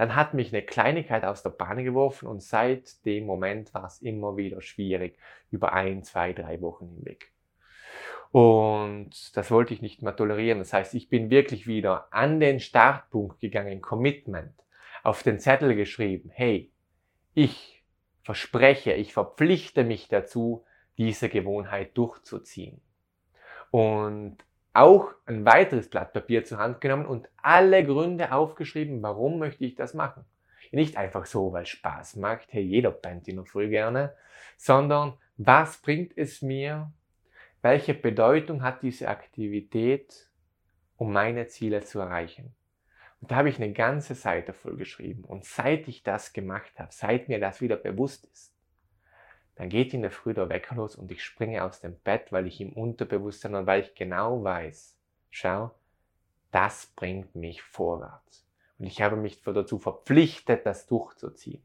Dann 0.00 0.16
hat 0.16 0.32
mich 0.32 0.50
eine 0.50 0.62
Kleinigkeit 0.62 1.26
aus 1.26 1.42
der 1.42 1.50
Bahn 1.50 1.84
geworfen 1.84 2.26
und 2.26 2.42
seit 2.42 3.04
dem 3.04 3.26
Moment 3.26 3.74
war 3.74 3.84
es 3.84 4.00
immer 4.00 4.38
wieder 4.38 4.62
schwierig, 4.62 5.18
über 5.50 5.74
ein, 5.74 6.04
zwei, 6.04 6.32
drei 6.32 6.62
Wochen 6.62 6.88
hinweg. 6.88 7.34
Und 8.30 9.36
das 9.36 9.50
wollte 9.50 9.74
ich 9.74 9.82
nicht 9.82 10.00
mehr 10.00 10.16
tolerieren. 10.16 10.58
Das 10.58 10.72
heißt, 10.72 10.94
ich 10.94 11.10
bin 11.10 11.28
wirklich 11.28 11.66
wieder 11.66 12.08
an 12.14 12.40
den 12.40 12.60
Startpunkt 12.60 13.40
gegangen, 13.40 13.82
Commitment, 13.82 14.54
auf 15.02 15.22
den 15.22 15.38
Zettel 15.38 15.74
geschrieben, 15.74 16.30
hey, 16.32 16.72
ich 17.34 17.84
verspreche, 18.22 18.94
ich 18.94 19.12
verpflichte 19.12 19.84
mich 19.84 20.08
dazu, 20.08 20.64
diese 20.96 21.28
Gewohnheit 21.28 21.94
durchzuziehen. 21.98 22.80
Und 23.70 24.38
auch 24.72 25.12
ein 25.26 25.44
weiteres 25.44 25.88
Blatt 25.88 26.12
Papier 26.12 26.44
zur 26.44 26.58
Hand 26.58 26.80
genommen 26.80 27.06
und 27.06 27.28
alle 27.36 27.84
Gründe 27.84 28.32
aufgeschrieben, 28.32 29.02
warum 29.02 29.38
möchte 29.38 29.64
ich 29.64 29.74
das 29.74 29.94
machen. 29.94 30.24
Nicht 30.72 30.96
einfach 30.96 31.26
so, 31.26 31.52
weil 31.52 31.66
Spaß 31.66 32.16
macht, 32.16 32.52
hey, 32.52 32.62
jeder 32.62 32.92
pennt 32.92 33.26
in 33.26 33.36
der 33.36 33.44
Früh 33.44 33.68
gerne, 33.68 34.14
sondern 34.56 35.14
was 35.36 35.78
bringt 35.78 36.16
es 36.16 36.42
mir, 36.42 36.92
welche 37.62 37.94
Bedeutung 37.94 38.62
hat 38.62 38.82
diese 38.82 39.08
Aktivität, 39.08 40.30
um 40.96 41.12
meine 41.12 41.48
Ziele 41.48 41.80
zu 41.80 41.98
erreichen? 41.98 42.54
Und 43.20 43.30
da 43.30 43.36
habe 43.36 43.48
ich 43.48 43.56
eine 43.56 43.72
ganze 43.72 44.14
Seite 44.14 44.52
voll 44.52 44.76
geschrieben. 44.76 45.24
Und 45.24 45.44
seit 45.44 45.88
ich 45.88 46.02
das 46.02 46.32
gemacht 46.32 46.78
habe, 46.78 46.92
seit 46.92 47.28
mir 47.28 47.40
das 47.40 47.60
wieder 47.60 47.76
bewusst 47.76 48.26
ist, 48.26 48.54
dann 49.60 49.68
geht 49.68 49.92
in 49.92 50.00
der 50.00 50.10
Früh 50.10 50.32
der 50.32 50.48
Wecker 50.48 50.74
los 50.74 50.96
und 50.96 51.12
ich 51.12 51.22
springe 51.22 51.62
aus 51.62 51.82
dem 51.82 51.94
Bett, 51.96 52.32
weil 52.32 52.46
ich 52.46 52.62
im 52.62 52.72
Unterbewusstsein 52.72 53.54
und 53.54 53.66
weil 53.66 53.82
ich 53.82 53.94
genau 53.94 54.42
weiß, 54.42 54.96
schau, 55.28 55.70
das 56.50 56.86
bringt 56.96 57.34
mich 57.34 57.60
vorwärts. 57.60 58.48
Und 58.78 58.86
ich 58.86 59.02
habe 59.02 59.16
mich 59.16 59.42
dazu 59.42 59.78
verpflichtet, 59.78 60.64
das 60.64 60.86
durchzuziehen. 60.86 61.62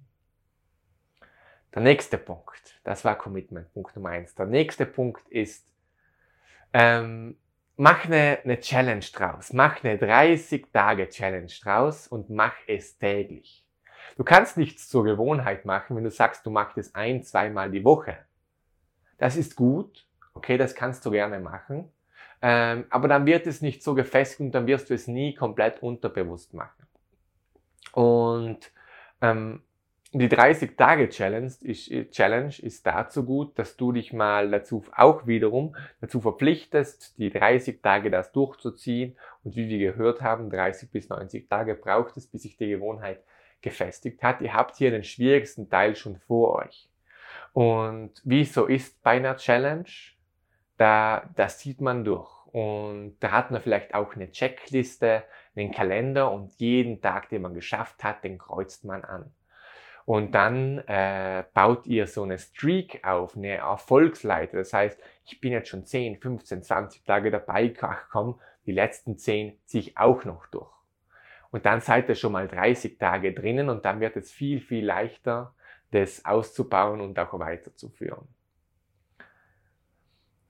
Der 1.73 1.83
nächste 1.83 2.17
Punkt, 2.17 2.81
das 2.83 3.05
war 3.05 3.17
Commitment, 3.17 3.71
Punkt 3.73 3.95
Nummer 3.95 4.09
eins. 4.09 4.35
Der 4.35 4.45
nächste 4.45 4.85
Punkt 4.85 5.25
ist, 5.29 5.65
ähm, 6.73 7.37
mach 7.77 8.03
eine, 8.03 8.39
eine 8.43 8.59
Challenge 8.59 9.05
draus. 9.13 9.53
Mach 9.53 9.81
eine 9.85 9.95
30-Tage-Challenge 9.95 11.53
draus 11.63 12.09
und 12.09 12.29
mach 12.29 12.55
es 12.67 12.97
täglich. 12.97 13.64
Du 14.17 14.23
kannst 14.23 14.57
nichts 14.57 14.89
zur 14.89 15.03
Gewohnheit 15.03 15.65
machen, 15.65 15.95
wenn 15.95 16.03
du 16.03 16.11
sagst, 16.11 16.45
du 16.45 16.49
machst 16.49 16.77
es 16.77 16.95
ein, 16.95 17.23
zweimal 17.23 17.71
die 17.71 17.83
Woche. 17.83 18.17
Das 19.17 19.35
ist 19.35 19.55
gut. 19.55 20.05
Okay, 20.33 20.57
das 20.57 20.75
kannst 20.75 21.05
du 21.05 21.11
gerne 21.11 21.39
machen. 21.39 21.89
Ähm, 22.41 22.85
aber 22.89 23.07
dann 23.07 23.25
wird 23.25 23.47
es 23.47 23.61
nicht 23.61 23.81
so 23.81 23.95
gefestigt 23.95 24.41
und 24.41 24.51
dann 24.51 24.67
wirst 24.67 24.89
du 24.89 24.93
es 24.93 25.07
nie 25.07 25.33
komplett 25.33 25.81
unterbewusst 25.81 26.53
machen. 26.53 26.85
Und 27.93 28.71
ähm, 29.21 29.63
die 30.11 30.29
30-Tage-Challenge 30.29 31.51
ist, 31.61 31.91
Challenge 32.11 32.53
ist 32.61 32.85
dazu 32.85 33.25
gut, 33.25 33.57
dass 33.59 33.75
du 33.75 33.91
dich 33.91 34.13
mal 34.13 34.49
dazu 34.49 34.83
auch 34.95 35.27
wiederum 35.27 35.75
dazu 35.99 36.21
verpflichtest, 36.21 37.17
die 37.17 37.31
30 37.31 37.81
Tage 37.81 38.09
das 38.09 38.31
durchzuziehen. 38.31 39.17
Und 39.43 39.55
wie 39.55 39.67
wir 39.67 39.91
gehört 39.91 40.21
haben, 40.21 40.49
30 40.49 40.89
bis 40.89 41.09
90 41.09 41.49
Tage 41.49 41.75
braucht 41.75 42.15
es, 42.15 42.27
bis 42.27 42.43
sich 42.43 42.55
die 42.55 42.69
Gewohnheit 42.69 43.23
gefestigt 43.61 44.23
hat. 44.23 44.41
Ihr 44.41 44.53
habt 44.53 44.77
hier 44.77 44.91
den 44.91 45.03
schwierigsten 45.03 45.69
Teil 45.69 45.95
schon 45.95 46.17
vor 46.17 46.55
euch. 46.55 46.89
Und 47.53 48.11
wie 48.23 48.45
so 48.45 48.65
ist 48.65 49.01
bei 49.01 49.11
einer 49.11 49.37
Challenge, 49.37 49.85
da, 50.77 51.29
das 51.35 51.59
sieht 51.59 51.81
man 51.81 52.03
durch. 52.03 52.29
Und 52.47 53.17
da 53.19 53.31
hat 53.31 53.51
man 53.51 53.61
vielleicht 53.61 53.93
auch 53.93 54.15
eine 54.15 54.31
Checkliste, 54.31 55.23
einen 55.55 55.71
Kalender 55.71 56.31
und 56.31 56.53
jeden 56.59 57.01
Tag, 57.01 57.29
den 57.29 57.41
man 57.41 57.53
geschafft 57.53 58.03
hat, 58.03 58.23
den 58.23 58.37
kreuzt 58.37 58.85
man 58.85 59.03
an. 59.03 59.31
Und 60.05 60.35
dann 60.35 60.79
äh, 60.87 61.43
baut 61.53 61.87
ihr 61.87 62.07
so 62.07 62.23
eine 62.23 62.37
Streak 62.37 63.05
auf, 63.05 63.35
eine 63.35 63.55
Erfolgsleiter. 63.55 64.57
Das 64.57 64.71
heißt, 64.71 64.99
ich 65.25 65.41
bin 65.41 65.51
jetzt 65.51 65.69
schon 65.69 65.85
10, 65.85 66.19
15, 66.19 66.63
20 66.63 67.03
Tage 67.03 67.31
dabei, 67.31 67.73
ach 67.81 68.07
komm, 68.11 68.39
die 68.65 68.71
letzten 68.71 69.17
10 69.17 69.57
ziehe 69.65 69.81
ich 69.81 69.97
auch 69.97 70.23
noch 70.23 70.45
durch. 70.47 70.74
Und 71.55 71.65
dann 71.65 71.79
seid 71.79 72.09
ihr 72.09 72.15
schon 72.15 72.33
mal 72.33 72.49
30 72.49 72.99
Tage 72.99 73.33
drinnen 73.33 73.69
und 73.69 73.85
dann 73.85 74.01
wird 74.01 74.17
es 74.17 74.29
viel, 74.29 74.59
viel 74.59 74.83
leichter, 74.83 75.55
das 75.91 76.25
auszubauen 76.25 76.99
und 76.99 77.17
auch 77.17 77.39
weiterzuführen. 77.39 78.27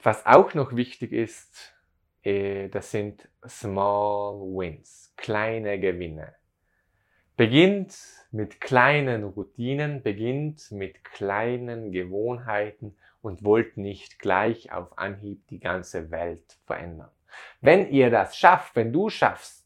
Was 0.01 0.25
auch 0.25 0.55
noch 0.55 0.75
wichtig 0.75 1.11
ist, 1.11 1.75
äh, 2.23 2.69
das 2.69 2.89
sind 2.89 3.29
Small 3.47 4.39
Wins, 4.57 5.13
kleine 5.15 5.79
Gewinne. 5.79 6.33
Beginnt 7.37 7.95
mit 8.31 8.59
kleinen 8.59 9.25
Routinen, 9.25 10.01
beginnt 10.01 10.71
mit 10.71 11.03
kleinen 11.03 11.91
Gewohnheiten 11.91 12.97
und 13.21 13.43
wollt 13.43 13.77
nicht 13.77 14.17
gleich 14.17 14.71
auf 14.71 14.97
Anhieb 14.97 15.45
die 15.49 15.59
ganze 15.59 16.09
Welt 16.09 16.57
verändern. 16.65 17.11
Wenn 17.61 17.91
ihr 17.91 18.09
das 18.09 18.35
schafft, 18.35 18.75
wenn 18.75 18.91
du 18.91 19.09
schaffst 19.09 19.64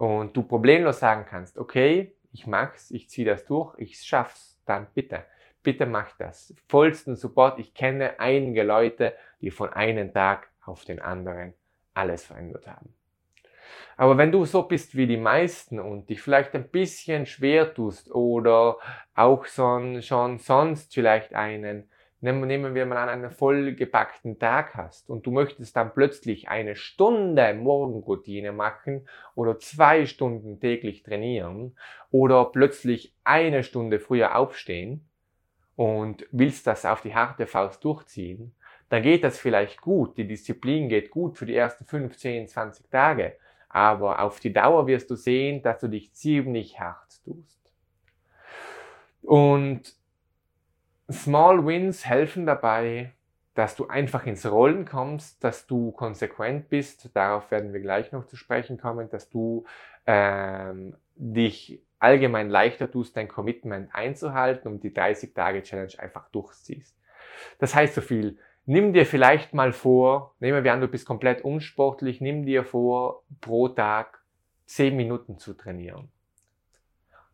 und 0.00 0.34
du 0.34 0.42
problemlos 0.42 1.00
sagen 1.00 1.26
kannst, 1.28 1.58
okay, 1.58 2.14
ich 2.32 2.46
mach's, 2.46 2.90
ich 2.90 3.10
ziehe 3.10 3.26
das 3.26 3.44
durch, 3.44 3.74
ich 3.76 4.00
schaff's, 4.00 4.58
dann 4.64 4.86
bitte, 4.94 5.24
bitte 5.62 5.84
mach 5.84 6.16
das. 6.16 6.54
Vollsten 6.68 7.16
Support. 7.16 7.58
Ich 7.58 7.74
kenne 7.74 8.18
einige 8.18 8.62
Leute, 8.62 9.14
die 9.42 9.50
von 9.50 9.68
einem 9.68 10.14
Tag 10.14 10.48
auf 10.64 10.86
den 10.86 11.00
anderen 11.00 11.52
alles 11.92 12.24
verändert 12.24 12.66
haben. 12.66 12.94
Aber 13.98 14.16
wenn 14.16 14.32
du 14.32 14.46
so 14.46 14.62
bist 14.62 14.96
wie 14.96 15.06
die 15.06 15.18
meisten 15.18 15.78
und 15.78 16.08
dich 16.08 16.22
vielleicht 16.22 16.54
ein 16.54 16.70
bisschen 16.70 17.26
schwer 17.26 17.74
tust 17.74 18.10
oder 18.10 18.78
auch 19.14 19.44
schon, 19.44 20.00
schon 20.00 20.38
sonst 20.38 20.94
vielleicht 20.94 21.34
einen, 21.34 21.90
nehmen 22.20 22.74
wir 22.74 22.86
mal 22.86 22.98
an, 22.98 23.08
einen 23.08 23.30
vollgepackten 23.30 24.38
Tag 24.38 24.74
hast 24.74 25.08
und 25.08 25.26
du 25.26 25.30
möchtest 25.30 25.74
dann 25.76 25.94
plötzlich 25.94 26.48
eine 26.48 26.76
Stunde 26.76 27.54
Morgenroutine 27.54 28.52
machen 28.52 29.08
oder 29.34 29.58
zwei 29.58 30.06
Stunden 30.06 30.60
täglich 30.60 31.02
trainieren 31.02 31.76
oder 32.10 32.44
plötzlich 32.46 33.14
eine 33.24 33.64
Stunde 33.64 34.00
früher 34.00 34.36
aufstehen 34.36 35.08
und 35.76 36.26
willst 36.30 36.66
das 36.66 36.84
auf 36.84 37.00
die 37.00 37.14
harte 37.14 37.46
Faust 37.46 37.82
durchziehen, 37.84 38.54
dann 38.90 39.02
geht 39.02 39.24
das 39.24 39.38
vielleicht 39.38 39.80
gut, 39.80 40.18
die 40.18 40.26
Disziplin 40.26 40.88
geht 40.88 41.10
gut 41.10 41.38
für 41.38 41.46
die 41.46 41.54
ersten 41.54 41.86
15, 41.86 42.48
20 42.48 42.90
Tage. 42.90 43.36
Aber 43.68 44.20
auf 44.20 44.40
die 44.40 44.52
Dauer 44.52 44.88
wirst 44.88 45.10
du 45.10 45.14
sehen, 45.14 45.62
dass 45.62 45.78
du 45.78 45.88
dich 45.88 46.12
ziemlich 46.12 46.80
hart 46.80 47.22
tust. 47.24 47.60
Und 49.22 49.94
Small 51.10 51.66
Wins 51.66 52.06
helfen 52.06 52.46
dabei, 52.46 53.12
dass 53.54 53.76
du 53.76 53.88
einfach 53.88 54.26
ins 54.26 54.50
Rollen 54.50 54.84
kommst, 54.84 55.42
dass 55.42 55.66
du 55.66 55.92
konsequent 55.92 56.68
bist. 56.68 57.10
Darauf 57.14 57.50
werden 57.50 57.72
wir 57.72 57.80
gleich 57.80 58.12
noch 58.12 58.26
zu 58.26 58.36
sprechen 58.36 58.78
kommen, 58.78 59.10
dass 59.10 59.28
du 59.28 59.64
ähm, 60.06 60.96
dich 61.16 61.82
allgemein 61.98 62.48
leichter 62.48 62.90
tust, 62.90 63.16
dein 63.16 63.28
Commitment 63.28 63.94
einzuhalten 63.94 64.68
und 64.68 64.82
die 64.82 64.90
30-Tage-Challenge 64.90 65.98
einfach 65.98 66.28
durchziehst. 66.30 66.96
Das 67.58 67.74
heißt 67.74 67.94
so 67.94 68.00
viel. 68.00 68.38
Nimm 68.66 68.92
dir 68.92 69.04
vielleicht 69.04 69.52
mal 69.52 69.72
vor, 69.72 70.34
nehmen 70.38 70.62
wir 70.62 70.72
an, 70.72 70.80
du 70.80 70.88
bist 70.88 71.06
komplett 71.06 71.42
unsportlich, 71.42 72.20
nimm 72.20 72.46
dir 72.46 72.64
vor, 72.64 73.24
pro 73.40 73.68
Tag 73.68 74.22
10 74.66 74.96
Minuten 74.96 75.38
zu 75.38 75.54
trainieren. 75.54 76.10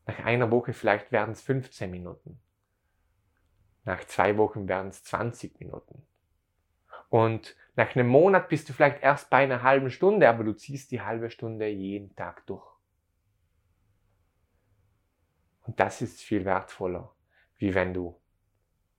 Nach 0.07 0.25
einer 0.25 0.51
Woche 0.51 0.73
vielleicht 0.73 1.13
werden 1.13 1.33
es 1.33 1.43
15 1.43 1.91
Minuten. 1.91 2.41
Nach 3.87 4.05
zwei 4.05 4.37
Wochen 4.37 4.69
werden 4.69 4.89
es 4.89 5.05
20 5.05 5.61
Minuten. 5.61 6.05
Und 7.09 7.57
nach 7.77 7.95
einem 7.95 8.09
Monat 8.09 8.49
bist 8.49 8.69
du 8.69 8.73
vielleicht 8.73 9.01
erst 9.01 9.31
bei 9.31 9.45
einer 9.45 9.63
halben 9.63 9.91
Stunde, 9.91 10.29
aber 10.29 10.43
du 10.43 10.55
ziehst 10.55 10.91
die 10.91 11.03
halbe 11.03 11.31
Stunde 11.31 11.69
jeden 11.69 12.15
Tag 12.17 12.45
durch. 12.47 12.67
Und 15.63 15.79
das 15.79 16.03
ist 16.03 16.21
viel 16.21 16.45
wertvoller, 16.45 17.15
wie 17.59 17.75
wenn 17.75 17.95
du 17.95 18.21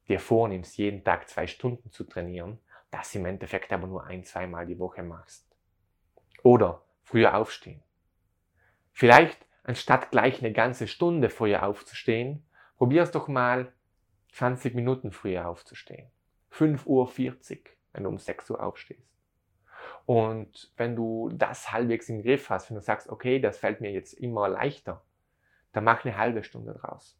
dir 0.08 0.22
vornimmst, 0.22 0.78
jeden 0.78 1.04
Tag 1.04 1.28
zwei 1.28 1.48
Stunden 1.48 1.92
zu 1.92 2.06
trainieren, 2.06 2.60
das 2.90 3.14
im 3.14 3.26
Endeffekt 3.26 3.74
aber 3.74 3.88
nur 3.88 4.06
ein, 4.06 4.24
zweimal 4.24 4.66
die 4.66 4.80
Woche 4.80 5.04
machst. 5.04 5.54
Oder 6.44 6.82
früher 7.04 7.36
aufstehen. 7.36 7.84
Vielleicht 8.94 9.46
anstatt 9.64 10.12
gleich 10.12 10.40
eine 10.40 10.54
ganze 10.54 10.88
Stunde 10.88 11.30
früher 11.30 11.64
aufzustehen, 11.64 12.48
probier 12.78 13.04
es 13.04 13.12
doch 13.12 13.28
mal 13.28 13.74
20 14.38 14.76
Minuten 14.76 15.12
früher 15.12 15.48
aufzustehen. 15.48 16.12
5.40 16.54 16.86
Uhr, 16.86 17.08
wenn 17.94 18.04
du 18.04 18.10
um 18.10 18.20
6 18.20 18.52
Uhr 18.52 18.62
aufstehst. 18.62 19.02
Und 20.06 20.72
wenn 20.78 20.96
du 20.96 21.30
das 21.34 21.72
halbwegs 21.72 22.08
im 22.10 22.22
Griff 22.22 22.52
hast, 22.52 22.70
wenn 22.70 22.76
du 22.76 22.84
sagst, 22.84 23.10
okay, 23.10 23.40
das 23.40 23.58
fällt 23.58 23.82
mir 23.82 23.92
jetzt 23.92 24.14
immer 24.14 24.48
leichter, 24.48 25.04
dann 25.74 25.86
mach 25.86 26.06
eine 26.06 26.18
halbe 26.18 26.44
Stunde 26.44 26.74
draus. 26.74 27.20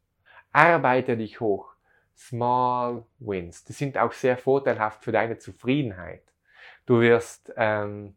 Arbeite 0.52 1.18
dich 1.18 1.40
hoch. 1.40 1.74
Small 2.16 3.04
Wins. 3.18 3.64
Die 3.64 3.74
sind 3.74 3.98
auch 3.98 4.12
sehr 4.12 4.38
vorteilhaft 4.38 5.04
für 5.04 5.12
deine 5.12 5.40
Zufriedenheit. 5.40 6.24
Du 6.86 7.02
wirst, 7.02 7.52
ähm, 7.58 8.16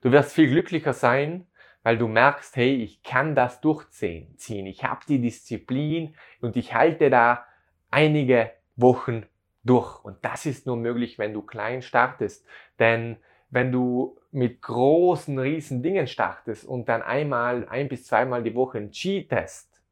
du 0.00 0.12
wirst 0.12 0.32
viel 0.32 0.48
glücklicher 0.48 0.94
sein, 0.94 1.46
weil 1.82 1.98
du 1.98 2.08
merkst, 2.08 2.56
hey, 2.56 2.74
ich 2.74 3.02
kann 3.02 3.34
das 3.34 3.60
durchziehen. 3.60 4.36
Ich 4.66 4.82
habe 4.82 5.00
die 5.06 5.20
Disziplin 5.20 6.16
und 6.40 6.56
ich 6.56 6.74
halte 6.74 7.10
da 7.10 7.46
einige 7.92 8.52
Wochen 8.76 9.26
durch. 9.64 10.04
Und 10.04 10.24
das 10.24 10.46
ist 10.46 10.66
nur 10.66 10.76
möglich, 10.76 11.18
wenn 11.18 11.32
du 11.32 11.42
klein 11.42 11.82
startest. 11.82 12.44
Denn 12.78 13.16
wenn 13.50 13.70
du 13.70 14.18
mit 14.30 14.62
großen, 14.62 15.38
riesen 15.38 15.82
Dingen 15.82 16.06
startest 16.06 16.64
und 16.64 16.88
dann 16.88 17.02
einmal, 17.02 17.68
ein 17.68 17.88
bis 17.88 18.06
zweimal 18.06 18.42
die 18.42 18.54
Woche 18.54 18.90
cheatest, 18.90 19.82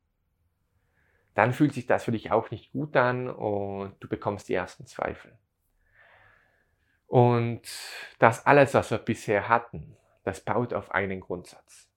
dann 1.34 1.52
fühlt 1.52 1.74
sich 1.74 1.86
das 1.86 2.04
für 2.04 2.12
dich 2.12 2.32
auch 2.32 2.50
nicht 2.50 2.72
gut 2.72 2.96
an 2.96 3.28
und 3.28 3.94
du 4.00 4.08
bekommst 4.08 4.48
die 4.48 4.54
ersten 4.54 4.86
Zweifel. 4.86 5.38
Und 7.06 7.62
das 8.18 8.46
alles, 8.46 8.74
was 8.74 8.90
wir 8.90 8.98
bisher 8.98 9.48
hatten, 9.48 9.96
das 10.24 10.40
baut 10.40 10.72
auf 10.72 10.92
einen 10.92 11.20
Grundsatz. 11.20 11.88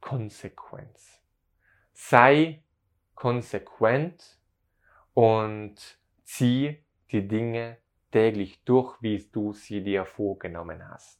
Konsequenz. 0.00 1.20
Sei 1.92 2.62
konsequent 3.14 4.35
und 5.16 5.76
zieh 6.24 6.76
die 7.10 7.26
Dinge 7.26 7.78
täglich 8.12 8.62
durch, 8.64 9.00
wie 9.00 9.26
du 9.32 9.54
sie 9.54 9.82
dir 9.82 10.04
vorgenommen 10.04 10.86
hast. 10.86 11.18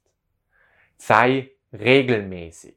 Sei 0.98 1.52
regelmäßig. 1.72 2.76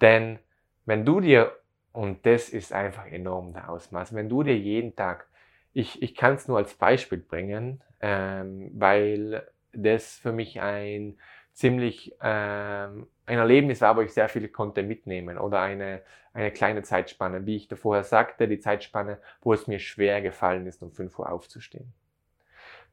Denn 0.00 0.38
wenn 0.86 1.04
du 1.04 1.20
dir, 1.20 1.52
und 1.92 2.24
das 2.24 2.48
ist 2.48 2.72
einfach 2.72 3.04
enorm 3.06 3.52
der 3.52 3.68
Ausmaß, 3.68 4.14
wenn 4.14 4.30
du 4.30 4.42
dir 4.42 4.56
jeden 4.56 4.96
Tag, 4.96 5.28
ich, 5.74 6.00
ich 6.00 6.14
kann 6.14 6.36
es 6.36 6.48
nur 6.48 6.56
als 6.56 6.72
Beispiel 6.74 7.18
bringen, 7.18 7.82
ähm, 8.00 8.70
weil 8.72 9.46
das 9.72 10.16
für 10.16 10.32
mich 10.32 10.62
ein 10.62 11.18
ziemlich 11.54 12.14
ähm, 12.20 13.06
ein 13.26 13.38
Erlebnis 13.38 13.80
war, 13.80 13.96
wo 13.96 14.00
ich 14.02 14.12
sehr 14.12 14.28
viel 14.28 14.48
konnte 14.48 14.82
mitnehmen 14.82 15.38
oder 15.38 15.60
eine, 15.60 16.02
eine 16.32 16.50
kleine 16.50 16.82
Zeitspanne, 16.82 17.46
wie 17.46 17.56
ich 17.56 17.68
da 17.68 17.76
vorher 17.76 18.04
sagte, 18.04 18.48
die 18.48 18.58
Zeitspanne, 18.58 19.18
wo 19.40 19.52
es 19.52 19.66
mir 19.66 19.78
schwer 19.78 20.20
gefallen 20.20 20.66
ist, 20.66 20.82
um 20.82 20.92
5 20.92 21.18
Uhr 21.18 21.30
aufzustehen. 21.30 21.94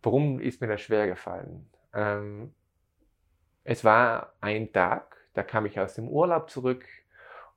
Warum 0.03 0.39
ist 0.39 0.61
mir 0.61 0.67
das 0.67 0.81
schwer 0.81 1.07
gefallen? 1.07 1.69
Ähm, 1.93 2.53
es 3.63 3.83
war 3.83 4.33
ein 4.41 4.71
Tag, 4.71 5.17
da 5.33 5.43
kam 5.43 5.65
ich 5.65 5.79
aus 5.79 5.95
dem 5.95 6.07
Urlaub 6.07 6.49
zurück 6.49 6.85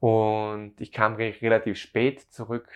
und 0.01 0.75
ich 0.79 0.91
kam 0.91 1.15
relativ 1.15 1.79
spät 1.79 2.21
zurück 2.33 2.69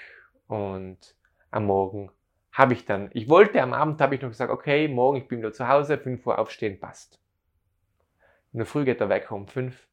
und 0.47 1.17
am 1.51 1.67
Morgen 1.67 2.11
habe 2.53 2.75
ich 2.75 2.85
dann, 2.85 3.11
ich 3.15 3.29
wollte 3.29 3.63
am 3.63 3.73
Abend, 3.73 4.01
habe 4.01 4.15
ich 4.15 4.21
noch 4.23 4.31
gesagt, 4.31 4.53
okay, 4.53 4.89
morgen 4.89 5.17
ich 5.17 5.29
bin 5.29 5.39
wieder 5.39 5.53
zu 5.53 5.67
Hause, 5.67 5.99
5 5.99 6.27
Uhr 6.27 6.39
aufstehen, 6.39 6.79
passt. 6.79 7.21
In 8.59 8.65
der 8.65 8.67
Früh 8.67 8.85
geht 8.85 8.99
der 8.99 9.09
Wecker 9.09 9.37
um 9.37 9.47
fünf 9.47 9.87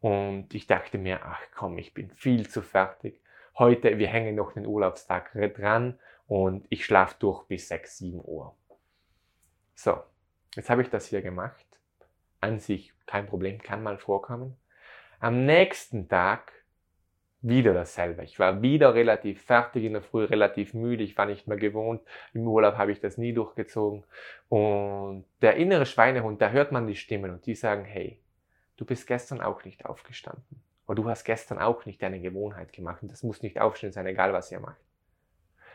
und 0.00 0.52
ich 0.54 0.66
dachte 0.66 0.98
mir, 0.98 1.20
ach 1.24 1.40
komm, 1.54 1.78
ich 1.78 1.94
bin 1.94 2.10
viel 2.10 2.48
zu 2.50 2.60
fertig. 2.60 3.22
Heute, 3.56 3.96
wir 3.96 4.08
hängen 4.08 4.34
noch 4.34 4.54
den 4.54 4.66
Urlaubstag 4.66 5.30
dran 5.54 6.00
und 6.26 6.66
ich 6.68 6.84
schlafe 6.84 7.14
durch 7.20 7.44
bis 7.44 7.68
6, 7.68 7.98
7 7.98 8.20
Uhr. 8.24 8.56
So, 9.76 10.02
jetzt 10.56 10.68
habe 10.68 10.82
ich 10.82 10.90
das 10.90 11.06
hier 11.06 11.22
gemacht. 11.22 11.64
An 12.40 12.58
sich 12.58 12.92
kein 13.06 13.28
Problem, 13.28 13.62
kann 13.62 13.84
mal 13.84 13.98
vorkommen. 13.98 14.56
Am 15.20 15.46
nächsten 15.46 16.08
Tag 16.08 16.61
wieder 17.42 17.74
dasselbe. 17.74 18.22
Ich 18.22 18.38
war 18.38 18.62
wieder 18.62 18.94
relativ 18.94 19.42
fertig 19.42 19.84
in 19.84 19.94
der 19.94 20.02
Früh, 20.02 20.24
relativ 20.24 20.74
müde. 20.74 21.02
Ich 21.02 21.18
war 21.18 21.26
nicht 21.26 21.48
mehr 21.48 21.56
gewohnt. 21.56 22.00
Im 22.32 22.46
Urlaub 22.46 22.76
habe 22.76 22.92
ich 22.92 23.00
das 23.00 23.18
nie 23.18 23.32
durchgezogen. 23.32 24.04
Und 24.48 25.24
der 25.42 25.56
innere 25.56 25.84
Schweinehund, 25.84 26.40
da 26.40 26.50
hört 26.50 26.70
man 26.70 26.86
die 26.86 26.94
Stimmen 26.94 27.32
und 27.32 27.44
die 27.44 27.56
sagen, 27.56 27.84
hey, 27.84 28.20
du 28.76 28.84
bist 28.84 29.06
gestern 29.06 29.40
auch 29.40 29.64
nicht 29.64 29.84
aufgestanden. 29.84 30.62
Oder 30.86 31.02
du 31.02 31.08
hast 31.08 31.24
gestern 31.24 31.58
auch 31.58 31.84
nicht 31.84 32.00
deine 32.02 32.20
Gewohnheit 32.20 32.72
gemacht. 32.72 33.02
Und 33.02 33.10
das 33.10 33.22
muss 33.22 33.42
nicht 33.42 33.60
aufstehen 33.60 33.92
sein, 33.92 34.06
egal 34.06 34.32
was 34.32 34.52
ihr 34.52 34.60
macht. 34.60 34.80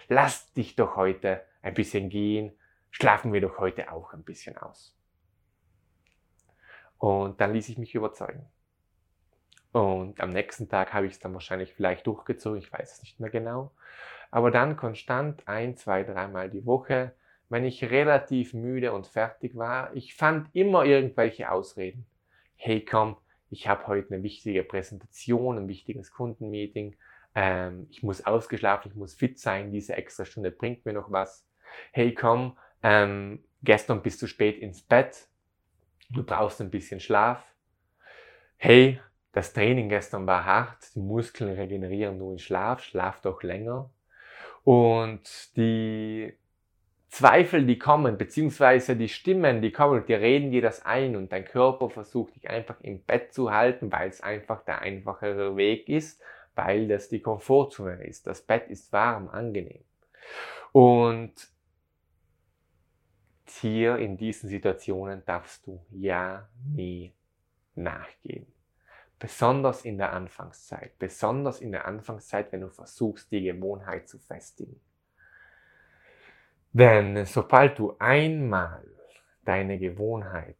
Lass 0.07 0.53
dich 0.53 0.75
doch 0.75 0.95
heute 0.95 1.41
ein 1.61 1.73
bisschen 1.73 2.09
gehen. 2.09 2.53
Schlafen 2.91 3.33
wir 3.33 3.41
doch 3.41 3.57
heute 3.57 3.91
auch 3.91 4.13
ein 4.13 4.23
bisschen 4.23 4.57
aus. 4.57 4.97
Und 6.97 7.41
dann 7.41 7.53
ließ 7.53 7.69
ich 7.69 7.77
mich 7.77 7.93
überzeugen. 7.93 8.45
Und 9.71 10.19
am 10.21 10.29
nächsten 10.29 10.69
Tag 10.69 10.93
habe 10.93 11.05
ich 11.07 11.13
es 11.13 11.19
dann 11.19 11.33
wahrscheinlich 11.33 11.73
vielleicht 11.73 12.07
durchgezogen, 12.07 12.59
ich 12.59 12.71
weiß 12.71 12.93
es 12.93 13.01
nicht 13.01 13.19
mehr 13.19 13.29
genau. 13.29 13.71
Aber 14.31 14.51
dann 14.51 14.77
konstant 14.77 15.47
ein, 15.47 15.77
zwei, 15.77 16.03
dreimal 16.03 16.49
die 16.49 16.65
Woche, 16.65 17.13
wenn 17.49 17.65
ich 17.65 17.89
relativ 17.89 18.53
müde 18.53 18.91
und 18.91 19.07
fertig 19.07 19.55
war, 19.55 19.95
ich 19.95 20.15
fand 20.15 20.53
immer 20.53 20.83
irgendwelche 20.83 21.51
Ausreden. 21.51 22.05
Hey 22.55 22.83
komm, 22.83 23.17
ich 23.49 23.67
habe 23.67 23.87
heute 23.87 24.13
eine 24.13 24.23
wichtige 24.23 24.63
Präsentation, 24.63 25.57
ein 25.57 25.67
wichtiges 25.67 26.11
Kundenmeeting, 26.11 26.95
ähm, 27.35 27.87
ich 27.89 28.03
muss 28.03 28.25
ausgeschlafen, 28.25 28.91
ich 28.91 28.97
muss 28.97 29.13
fit 29.13 29.39
sein, 29.39 29.71
diese 29.71 29.95
extra 29.95 30.25
Stunde 30.25 30.51
bringt 30.51 30.85
mir 30.85 30.93
noch 30.93 31.11
was. 31.11 31.45
Hey 31.91 32.13
komm, 32.13 32.57
ähm, 32.83 33.43
gestern 33.63 34.01
bist 34.01 34.21
du 34.21 34.27
spät 34.27 34.57
ins 34.57 34.81
Bett, 34.81 35.27
du 36.09 36.23
brauchst 36.23 36.59
ein 36.59 36.71
bisschen 36.71 36.99
Schlaf. 36.99 37.43
Hey, 38.57 38.99
das 39.37 39.53
Training 39.53 39.87
gestern 39.87 40.25
war 40.25 40.45
hart, 40.45 40.95
die 40.95 40.99
Muskeln 40.99 41.53
regenerieren 41.53 42.17
nur 42.17 42.31
in 42.31 42.39
Schlaf, 42.39 42.81
schlaf 42.81 43.21
doch 43.21 43.43
länger. 43.43 43.91
Und 44.63 45.55
die 45.55 46.33
Zweifel, 47.09 47.63
die 47.67 47.77
kommen, 47.77 48.17
beziehungsweise 48.17 48.95
die 48.95 49.07
Stimmen, 49.07 49.61
die 49.61 49.71
kommen, 49.71 50.03
die 50.07 50.15
reden 50.15 50.49
dir 50.49 50.63
das 50.63 50.83
ein 50.87 51.15
und 51.15 51.31
dein 51.31 51.45
Körper 51.45 51.91
versucht 51.91 52.35
dich 52.35 52.49
einfach 52.49 52.81
im 52.81 53.03
Bett 53.03 53.31
zu 53.31 53.51
halten, 53.51 53.91
weil 53.91 54.09
es 54.09 54.21
einfach 54.21 54.65
der 54.65 54.81
einfachere 54.81 55.55
Weg 55.55 55.87
ist, 55.87 56.19
weil 56.55 56.87
das 56.87 57.07
die 57.07 57.21
Komfortzone 57.21 58.07
ist. 58.07 58.25
Das 58.25 58.41
Bett 58.41 58.67
ist 58.69 58.91
warm, 58.91 59.29
angenehm. 59.29 59.83
Und 60.71 61.33
hier 63.47 63.97
in 63.97 64.17
diesen 64.17 64.49
Situationen 64.49 65.23
darfst 65.27 65.67
du 65.67 65.79
ja 65.91 66.49
nie 66.73 67.13
nachgeben. 67.75 68.56
Besonders 69.19 69.83
in 69.83 69.97
der 69.97 70.13
Anfangszeit. 70.13 70.99
Besonders 70.99 71.59
in 71.59 71.71
der 71.71 71.85
Anfangszeit, 71.85 72.51
wenn 72.51 72.61
du 72.61 72.69
versuchst, 72.69 73.31
die 73.31 73.41
Gewohnheit 73.41 74.07
zu 74.07 74.19
festigen. 74.19 74.79
Denn 76.71 77.25
sobald 77.25 77.79
du 77.79 77.95
einmal 77.97 78.85
deine 79.43 79.79
Gewohnheit 79.79 80.57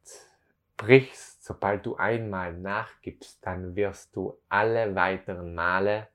brichst, 0.76 1.44
sobald 1.44 1.86
du 1.86 1.98
einmal 1.98 2.54
nachgibst, 2.54 3.46
dann 3.46 3.76
wirst 3.76 4.16
du 4.16 4.40
alle 4.50 4.96
weiteren 4.96 5.54
Male 5.54 6.08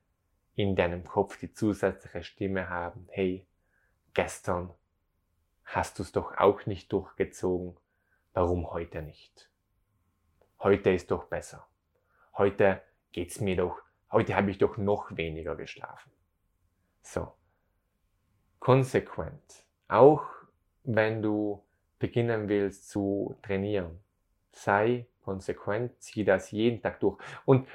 in 0.55 0.75
deinem 0.75 1.05
Kopf 1.05 1.37
die 1.37 1.53
zusätzliche 1.53 2.23
Stimme 2.23 2.69
haben, 2.69 3.07
hey, 3.11 3.45
gestern 4.13 4.73
hast 5.63 5.97
du 5.97 6.03
es 6.03 6.11
doch 6.11 6.37
auch 6.37 6.65
nicht 6.65 6.91
durchgezogen, 6.91 7.77
warum 8.33 8.69
heute 8.71 9.01
nicht? 9.01 9.49
Heute 10.59 10.91
ist 10.91 11.11
doch 11.11 11.25
besser 11.25 11.65
heute 12.37 12.81
geht's 13.11 13.39
mir 13.39 13.55
doch, 13.55 13.79
heute 14.11 14.35
habe 14.35 14.51
ich 14.51 14.57
doch 14.57 14.77
noch 14.77 15.15
weniger 15.15 15.55
geschlafen. 15.55 16.11
So. 17.01 17.33
Konsequent. 18.59 19.65
Auch 19.87 20.23
wenn 20.83 21.21
du 21.21 21.63
beginnen 21.99 22.49
willst 22.49 22.89
zu 22.89 23.37
trainieren, 23.41 23.99
sei 24.51 25.07
konsequent, 25.21 26.01
zieh 26.01 26.23
das 26.23 26.51
jeden 26.51 26.81
Tag 26.81 26.99
durch. 26.99 27.17
Und 27.45 27.67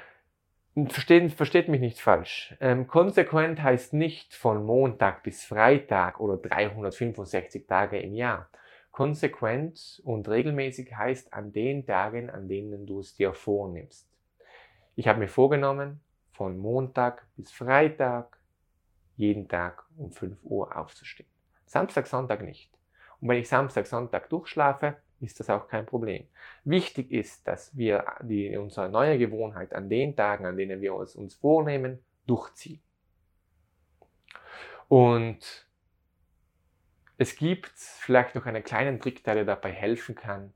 versteht, 0.87 1.31
versteht 1.33 1.67
mich 1.67 1.81
nicht 1.81 1.99
falsch. 1.99 2.55
Ähm, 2.59 2.87
konsequent 2.87 3.61
heißt 3.61 3.93
nicht 3.93 4.33
von 4.33 4.65
Montag 4.65 5.23
bis 5.23 5.43
Freitag 5.43 6.19
oder 6.19 6.37
365 6.37 7.67
Tage 7.67 7.99
im 7.99 8.13
Jahr. 8.13 8.49
Konsequent 8.91 10.01
und 10.03 10.27
regelmäßig 10.27 10.95
heißt 10.95 11.33
an 11.33 11.51
den 11.51 11.85
Tagen, 11.85 12.29
an 12.29 12.47
denen 12.47 12.85
du 12.85 12.99
es 12.99 13.15
dir 13.15 13.33
vornimmst. 13.33 14.08
Ich 14.99 15.07
habe 15.07 15.19
mir 15.19 15.29
vorgenommen, 15.29 16.01
von 16.33 16.57
Montag 16.57 17.25
bis 17.37 17.53
Freitag 17.53 18.37
jeden 19.15 19.47
Tag 19.47 19.85
um 19.95 20.11
5 20.11 20.43
Uhr 20.43 20.75
aufzustehen. 20.75 21.29
Samstag, 21.65 22.05
Sonntag 22.05 22.41
nicht. 22.41 22.69
Und 23.21 23.29
wenn 23.29 23.37
ich 23.37 23.47
Samstag, 23.47 23.87
Sonntag 23.87 24.29
durchschlafe, 24.29 24.97
ist 25.21 25.39
das 25.39 25.49
auch 25.49 25.69
kein 25.69 25.85
Problem. 25.85 26.27
Wichtig 26.65 27.13
ist, 27.13 27.47
dass 27.47 27.77
wir 27.77 28.03
die, 28.23 28.57
unsere 28.57 28.89
neue 28.89 29.17
Gewohnheit 29.17 29.73
an 29.73 29.87
den 29.87 30.17
Tagen, 30.17 30.45
an 30.45 30.57
denen 30.57 30.81
wir 30.81 30.93
uns, 30.93 31.15
uns 31.15 31.33
vornehmen, 31.33 32.03
durchziehen. 32.27 32.81
Und 34.89 35.65
es 37.17 37.37
gibt 37.37 37.71
vielleicht 37.77 38.35
noch 38.35 38.45
einen 38.45 38.65
kleinen 38.65 38.99
Trick, 38.99 39.23
der 39.23 39.35
dir 39.35 39.45
dabei 39.45 39.71
helfen 39.71 40.15
kann, 40.15 40.53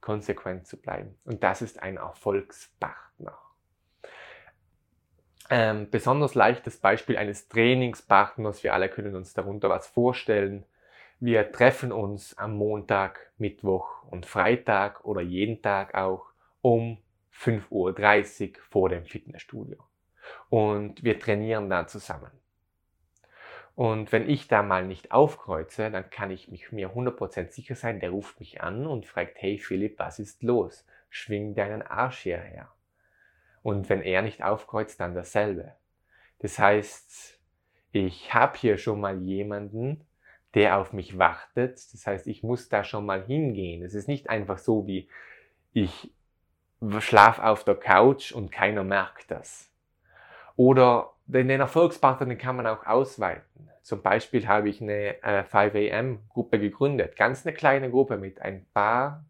konsequent 0.00 0.66
zu 0.66 0.78
bleiben. 0.78 1.16
Und 1.24 1.44
das 1.44 1.62
ist 1.62 1.80
ein 1.80 1.96
Erfolgspartner. 1.96 3.43
Ähm, 5.50 5.90
besonders 5.90 6.34
leichtes 6.34 6.78
Beispiel 6.78 7.16
eines 7.16 7.48
Trainingspartners. 7.48 8.64
Wir 8.64 8.72
alle 8.72 8.88
können 8.88 9.14
uns 9.14 9.34
darunter 9.34 9.68
was 9.68 9.86
vorstellen. 9.86 10.64
Wir 11.20 11.52
treffen 11.52 11.92
uns 11.92 12.36
am 12.38 12.56
Montag, 12.56 13.32
Mittwoch 13.38 14.02
und 14.10 14.26
Freitag 14.26 15.04
oder 15.04 15.20
jeden 15.20 15.62
Tag 15.62 15.94
auch 15.94 16.26
um 16.60 16.98
5.30 17.34 17.70
Uhr 17.70 18.62
vor 18.70 18.88
dem 18.88 19.04
Fitnessstudio. 19.04 19.78
Und 20.48 21.04
wir 21.04 21.18
trainieren 21.18 21.68
da 21.68 21.86
zusammen. 21.86 22.30
Und 23.74 24.12
wenn 24.12 24.28
ich 24.28 24.46
da 24.48 24.62
mal 24.62 24.86
nicht 24.86 25.10
aufkreuze, 25.10 25.90
dann 25.90 26.08
kann 26.08 26.30
ich 26.30 26.48
mich 26.48 26.70
mir 26.70 26.90
100% 26.94 27.50
sicher 27.50 27.74
sein, 27.74 27.98
der 27.98 28.10
ruft 28.10 28.38
mich 28.38 28.62
an 28.62 28.86
und 28.86 29.04
fragt, 29.04 29.42
hey 29.42 29.58
Philipp, 29.58 29.98
was 29.98 30.20
ist 30.20 30.42
los? 30.42 30.86
Schwing 31.10 31.54
deinen 31.54 31.82
Arsch 31.82 32.20
hierher. 32.20 32.70
Und 33.64 33.88
wenn 33.88 34.02
er 34.02 34.20
nicht 34.20 34.44
aufkreuzt, 34.44 35.00
dann 35.00 35.14
dasselbe. 35.14 35.72
Das 36.40 36.58
heißt, 36.58 37.40
ich 37.92 38.34
habe 38.34 38.58
hier 38.58 38.76
schon 38.76 39.00
mal 39.00 39.22
jemanden, 39.22 40.06
der 40.52 40.76
auf 40.76 40.92
mich 40.92 41.16
wartet. 41.16 41.80
Das 41.94 42.06
heißt, 42.06 42.26
ich 42.26 42.42
muss 42.42 42.68
da 42.68 42.84
schon 42.84 43.06
mal 43.06 43.24
hingehen. 43.24 43.82
Es 43.82 43.94
ist 43.94 44.06
nicht 44.06 44.28
einfach 44.28 44.58
so 44.58 44.86
wie 44.86 45.08
ich 45.72 46.12
schlaf 46.98 47.38
auf 47.38 47.64
der 47.64 47.76
Couch 47.76 48.32
und 48.32 48.52
keiner 48.52 48.84
merkt 48.84 49.30
das. 49.30 49.72
Oder 50.56 51.14
den 51.24 51.48
Erfolgspartner 51.48 52.26
den 52.26 52.36
kann 52.36 52.56
man 52.56 52.66
auch 52.66 52.84
ausweiten. 52.84 53.70
Zum 53.80 54.02
Beispiel 54.02 54.46
habe 54.46 54.68
ich 54.68 54.82
eine 54.82 55.22
äh, 55.22 55.42
5am-Gruppe 55.42 56.58
gegründet. 56.58 57.16
Ganz 57.16 57.46
eine 57.46 57.54
kleine 57.54 57.90
Gruppe 57.90 58.18
mit 58.18 58.42
ein 58.42 58.66
paar 58.74 59.24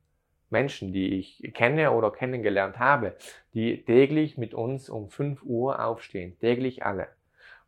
Menschen, 0.54 0.92
die 0.92 1.18
ich 1.18 1.52
kenne 1.52 1.90
oder 1.90 2.12
kennengelernt 2.12 2.78
habe, 2.78 3.16
die 3.54 3.84
täglich 3.84 4.38
mit 4.38 4.54
uns 4.54 4.88
um 4.88 5.10
5 5.10 5.42
Uhr 5.42 5.84
aufstehen. 5.84 6.38
Täglich 6.38 6.86
alle. 6.86 7.08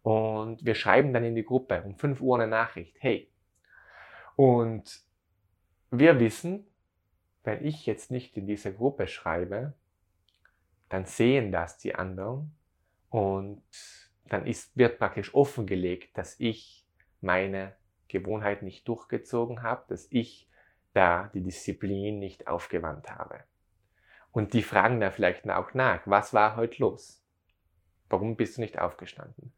Und 0.03 0.65
wir 0.65 0.77
schreiben 0.77 1.13
dann 1.13 1.25
in 1.25 1.35
die 1.35 1.45
Gruppe 1.45 1.83
um 1.85 1.97
5 1.97 2.21
Uhr 2.21 2.37
eine 2.39 2.47
Nachricht. 2.47 2.97
Hey, 3.01 3.29
und 4.37 5.01
wir 5.91 6.21
wissen, 6.21 6.65
wenn 7.43 7.65
ich 7.65 7.87
jetzt 7.87 8.13
nicht 8.13 8.37
in 8.37 8.47
diese 8.47 8.73
Gruppe 8.73 9.09
schreibe, 9.09 9.73
dann 10.89 11.07
sehen 11.07 11.51
das 11.51 11.79
die 11.79 11.97
anderen 11.97 12.53
und 13.11 13.63
dann 14.29 14.47
ist, 14.47 14.77
wird 14.77 14.99
praktisch 14.99 15.35
offengelegt, 15.35 16.17
dass 16.17 16.39
ich 16.39 16.87
meine 17.21 17.75
Gewohnheit 18.07 18.63
nicht 18.63 18.87
durchgezogen 18.87 19.63
habe, 19.63 19.85
dass 19.89 20.07
ich 20.11 20.46
da 20.97 21.31
die 21.35 21.43
Disziplin 21.43 22.19
nicht 22.19 22.49
aufgewandt 22.49 23.11
habe. 23.11 23.41
Und 24.33 24.53
die 24.53 24.63
fragen 24.63 25.01
da 25.01 25.11
vielleicht 25.11 25.49
auch 25.51 25.75
nach, 25.75 26.01
was 26.07 26.35
war 26.35 26.57
heute 26.57 26.83
los? 26.83 27.23
Warum 28.09 28.37
bist 28.37 28.57
du 28.57 28.61
nicht 28.61 28.79
aufgestanden? 28.79 29.53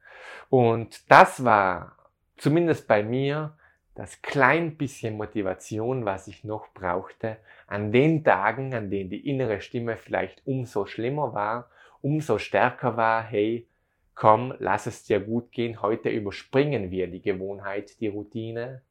Und 0.48 1.10
das 1.10 1.44
war 1.44 1.96
zumindest 2.36 2.88
bei 2.88 3.02
mir 3.02 3.56
das 3.94 4.22
klein 4.22 4.76
bisschen 4.76 5.16
Motivation, 5.16 6.04
was 6.04 6.28
ich 6.28 6.44
noch 6.44 6.68
brauchte, 6.72 7.38
an 7.66 7.90
den 7.90 8.22
Tagen, 8.22 8.72
an 8.72 8.90
denen 8.90 9.10
die 9.10 9.28
innere 9.28 9.60
Stimme 9.60 9.96
vielleicht 9.96 10.46
umso 10.46 10.86
schlimmer 10.86 11.34
war, 11.34 11.68
umso 12.00 12.38
stärker 12.38 12.96
war, 12.96 13.24
hey, 13.24 13.66
komm, 14.14 14.54
lass 14.60 14.86
es 14.86 15.04
dir 15.04 15.18
gut 15.18 15.50
gehen, 15.50 15.82
heute 15.82 16.10
überspringen 16.10 16.92
wir 16.92 17.08
die 17.08 17.22
Gewohnheit, 17.22 18.00
die 18.00 18.08
Routine. 18.08 18.82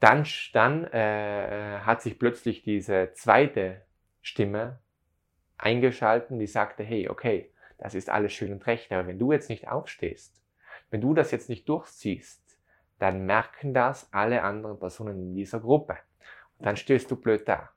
Dann, 0.00 0.26
dann 0.54 0.84
äh, 0.84 1.80
hat 1.80 2.00
sich 2.00 2.18
plötzlich 2.18 2.62
diese 2.62 3.12
zweite 3.12 3.82
Stimme 4.22 4.78
eingeschalten, 5.58 6.38
die 6.38 6.46
sagte, 6.46 6.82
hey, 6.82 7.08
okay, 7.08 7.52
das 7.76 7.94
ist 7.94 8.08
alles 8.08 8.32
schön 8.32 8.52
und 8.52 8.66
recht, 8.66 8.90
aber 8.92 9.06
wenn 9.06 9.18
du 9.18 9.32
jetzt 9.32 9.50
nicht 9.50 9.68
aufstehst, 9.68 10.42
wenn 10.90 11.02
du 11.02 11.14
das 11.14 11.30
jetzt 11.30 11.48
nicht 11.48 11.68
durchziehst, 11.68 12.58
dann 12.98 13.26
merken 13.26 13.72
das 13.74 14.12
alle 14.12 14.42
anderen 14.42 14.78
Personen 14.78 15.20
in 15.20 15.34
dieser 15.34 15.60
Gruppe. 15.60 15.96
Und 16.58 16.66
dann 16.66 16.76
stößt 16.76 17.10
du 17.10 17.16
blöd 17.16 17.48
da. 17.48 17.70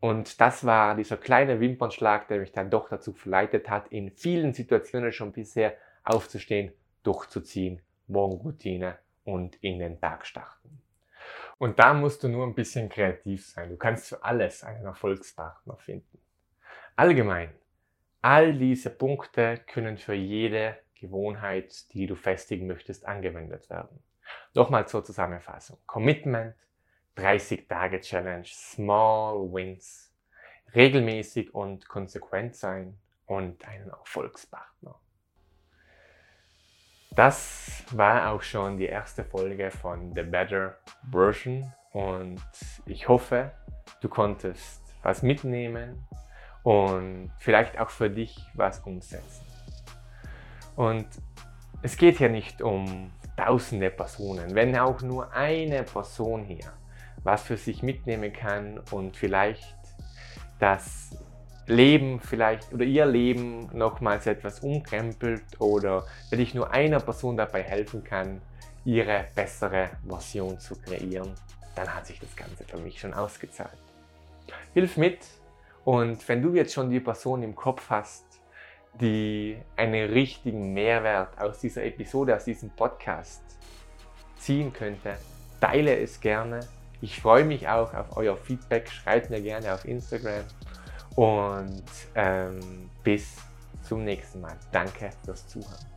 Und 0.00 0.40
das 0.40 0.64
war 0.64 0.96
dieser 0.96 1.16
kleine 1.16 1.60
Wimpernschlag, 1.60 2.28
der 2.28 2.40
mich 2.40 2.52
dann 2.52 2.70
doch 2.70 2.88
dazu 2.88 3.12
verleitet 3.12 3.68
hat, 3.68 3.88
in 3.88 4.10
vielen 4.10 4.52
Situationen 4.52 5.12
schon 5.12 5.32
bisher 5.32 5.74
aufzustehen, 6.04 6.72
durchzuziehen, 7.02 7.80
Morgenroutine 8.08 8.98
und 9.24 9.56
in 9.56 9.78
den 9.78 10.00
Tag 10.00 10.26
starten. 10.26 10.82
Und 11.58 11.78
da 11.78 11.94
musst 11.94 12.24
du 12.24 12.28
nur 12.28 12.46
ein 12.46 12.54
bisschen 12.54 12.88
kreativ 12.88 13.46
sein. 13.46 13.70
Du 13.70 13.76
kannst 13.76 14.08
für 14.08 14.24
alles 14.24 14.64
einen 14.64 14.84
Erfolgspartner 14.84 15.76
finden. 15.76 16.18
Allgemein, 16.96 17.52
all 18.20 18.54
diese 18.54 18.90
Punkte 18.90 19.58
können 19.66 19.96
für 19.96 20.14
jede 20.14 20.76
Gewohnheit, 20.94 21.92
die 21.92 22.06
du 22.06 22.16
festigen 22.16 22.66
möchtest, 22.66 23.06
angewendet 23.06 23.70
werden. 23.70 24.02
Nochmal 24.54 24.86
zur 24.88 25.04
Zusammenfassung. 25.04 25.78
Commitment, 25.86 26.54
30-Tage-Challenge, 27.16 28.46
Small 28.46 29.52
Wins, 29.52 30.12
regelmäßig 30.74 31.54
und 31.54 31.88
konsequent 31.88 32.56
sein 32.56 32.98
und 33.26 33.66
einen 33.66 33.88
Erfolgspartner. 33.90 34.98
Das 37.14 37.84
war 37.90 38.30
auch 38.30 38.40
schon 38.42 38.78
die 38.78 38.86
erste 38.86 39.22
Folge 39.22 39.70
von 39.70 40.14
The 40.14 40.22
Better 40.22 40.76
Version 41.10 41.70
und 41.92 42.40
ich 42.86 43.06
hoffe, 43.06 43.52
du 44.00 44.08
konntest 44.08 44.80
was 45.02 45.22
mitnehmen 45.22 46.06
und 46.62 47.30
vielleicht 47.38 47.78
auch 47.78 47.90
für 47.90 48.08
dich 48.08 48.38
was 48.54 48.80
umsetzen. 48.80 49.44
Und 50.74 51.06
es 51.82 51.98
geht 51.98 52.16
hier 52.16 52.30
nicht 52.30 52.62
um 52.62 53.12
tausende 53.36 53.90
Personen. 53.90 54.54
Wenn 54.54 54.76
auch 54.78 55.02
nur 55.02 55.32
eine 55.32 55.82
Person 55.82 56.44
hier 56.44 56.72
was 57.24 57.42
für 57.42 57.56
sich 57.56 57.82
mitnehmen 57.82 58.32
kann 58.32 58.80
und 58.90 59.16
vielleicht 59.16 59.76
das 60.58 61.16
Leben 61.66 62.20
vielleicht 62.20 62.72
oder 62.72 62.84
ihr 62.84 63.06
Leben 63.06 63.68
nochmals 63.72 64.26
etwas 64.26 64.60
umkrempelt 64.60 65.60
oder 65.60 66.06
wenn 66.30 66.40
ich 66.40 66.54
nur 66.54 66.70
einer 66.72 67.00
Person 67.00 67.36
dabei 67.36 67.62
helfen 67.62 68.02
kann, 68.02 68.40
ihre 68.84 69.26
bessere 69.34 69.90
Version 70.06 70.58
zu 70.58 70.74
kreieren, 70.80 71.34
dann 71.74 71.94
hat 71.94 72.06
sich 72.06 72.18
das 72.18 72.34
Ganze 72.34 72.64
für 72.64 72.78
mich 72.78 72.98
schon 72.98 73.14
ausgezahlt. 73.14 73.78
Hilf 74.74 74.96
mit 74.96 75.18
und 75.84 76.28
wenn 76.28 76.42
du 76.42 76.54
jetzt 76.54 76.74
schon 76.74 76.90
die 76.90 77.00
Person 77.00 77.42
im 77.42 77.54
Kopf 77.54 77.88
hast, 77.90 78.24
die 79.00 79.56
einen 79.76 80.10
richtigen 80.10 80.72
Mehrwert 80.72 81.40
aus 81.40 81.60
dieser 81.60 81.84
Episode, 81.84 82.36
aus 82.36 82.44
diesem 82.44 82.70
Podcast 82.70 83.42
ziehen 84.36 84.72
könnte, 84.72 85.16
teile 85.60 85.96
es 85.98 86.20
gerne. 86.20 86.60
Ich 87.00 87.20
freue 87.20 87.44
mich 87.44 87.68
auch 87.68 87.94
auf 87.94 88.16
euer 88.16 88.36
Feedback. 88.36 88.88
Schreibt 88.88 89.30
mir 89.30 89.40
gerne 89.40 89.72
auf 89.72 89.84
Instagram. 89.84 90.44
Und 91.16 91.84
ähm, 92.14 92.90
bis 93.02 93.36
zum 93.82 94.04
nächsten 94.04 94.40
Mal. 94.40 94.56
Danke 94.70 95.10
fürs 95.24 95.46
Zuhören. 95.48 95.91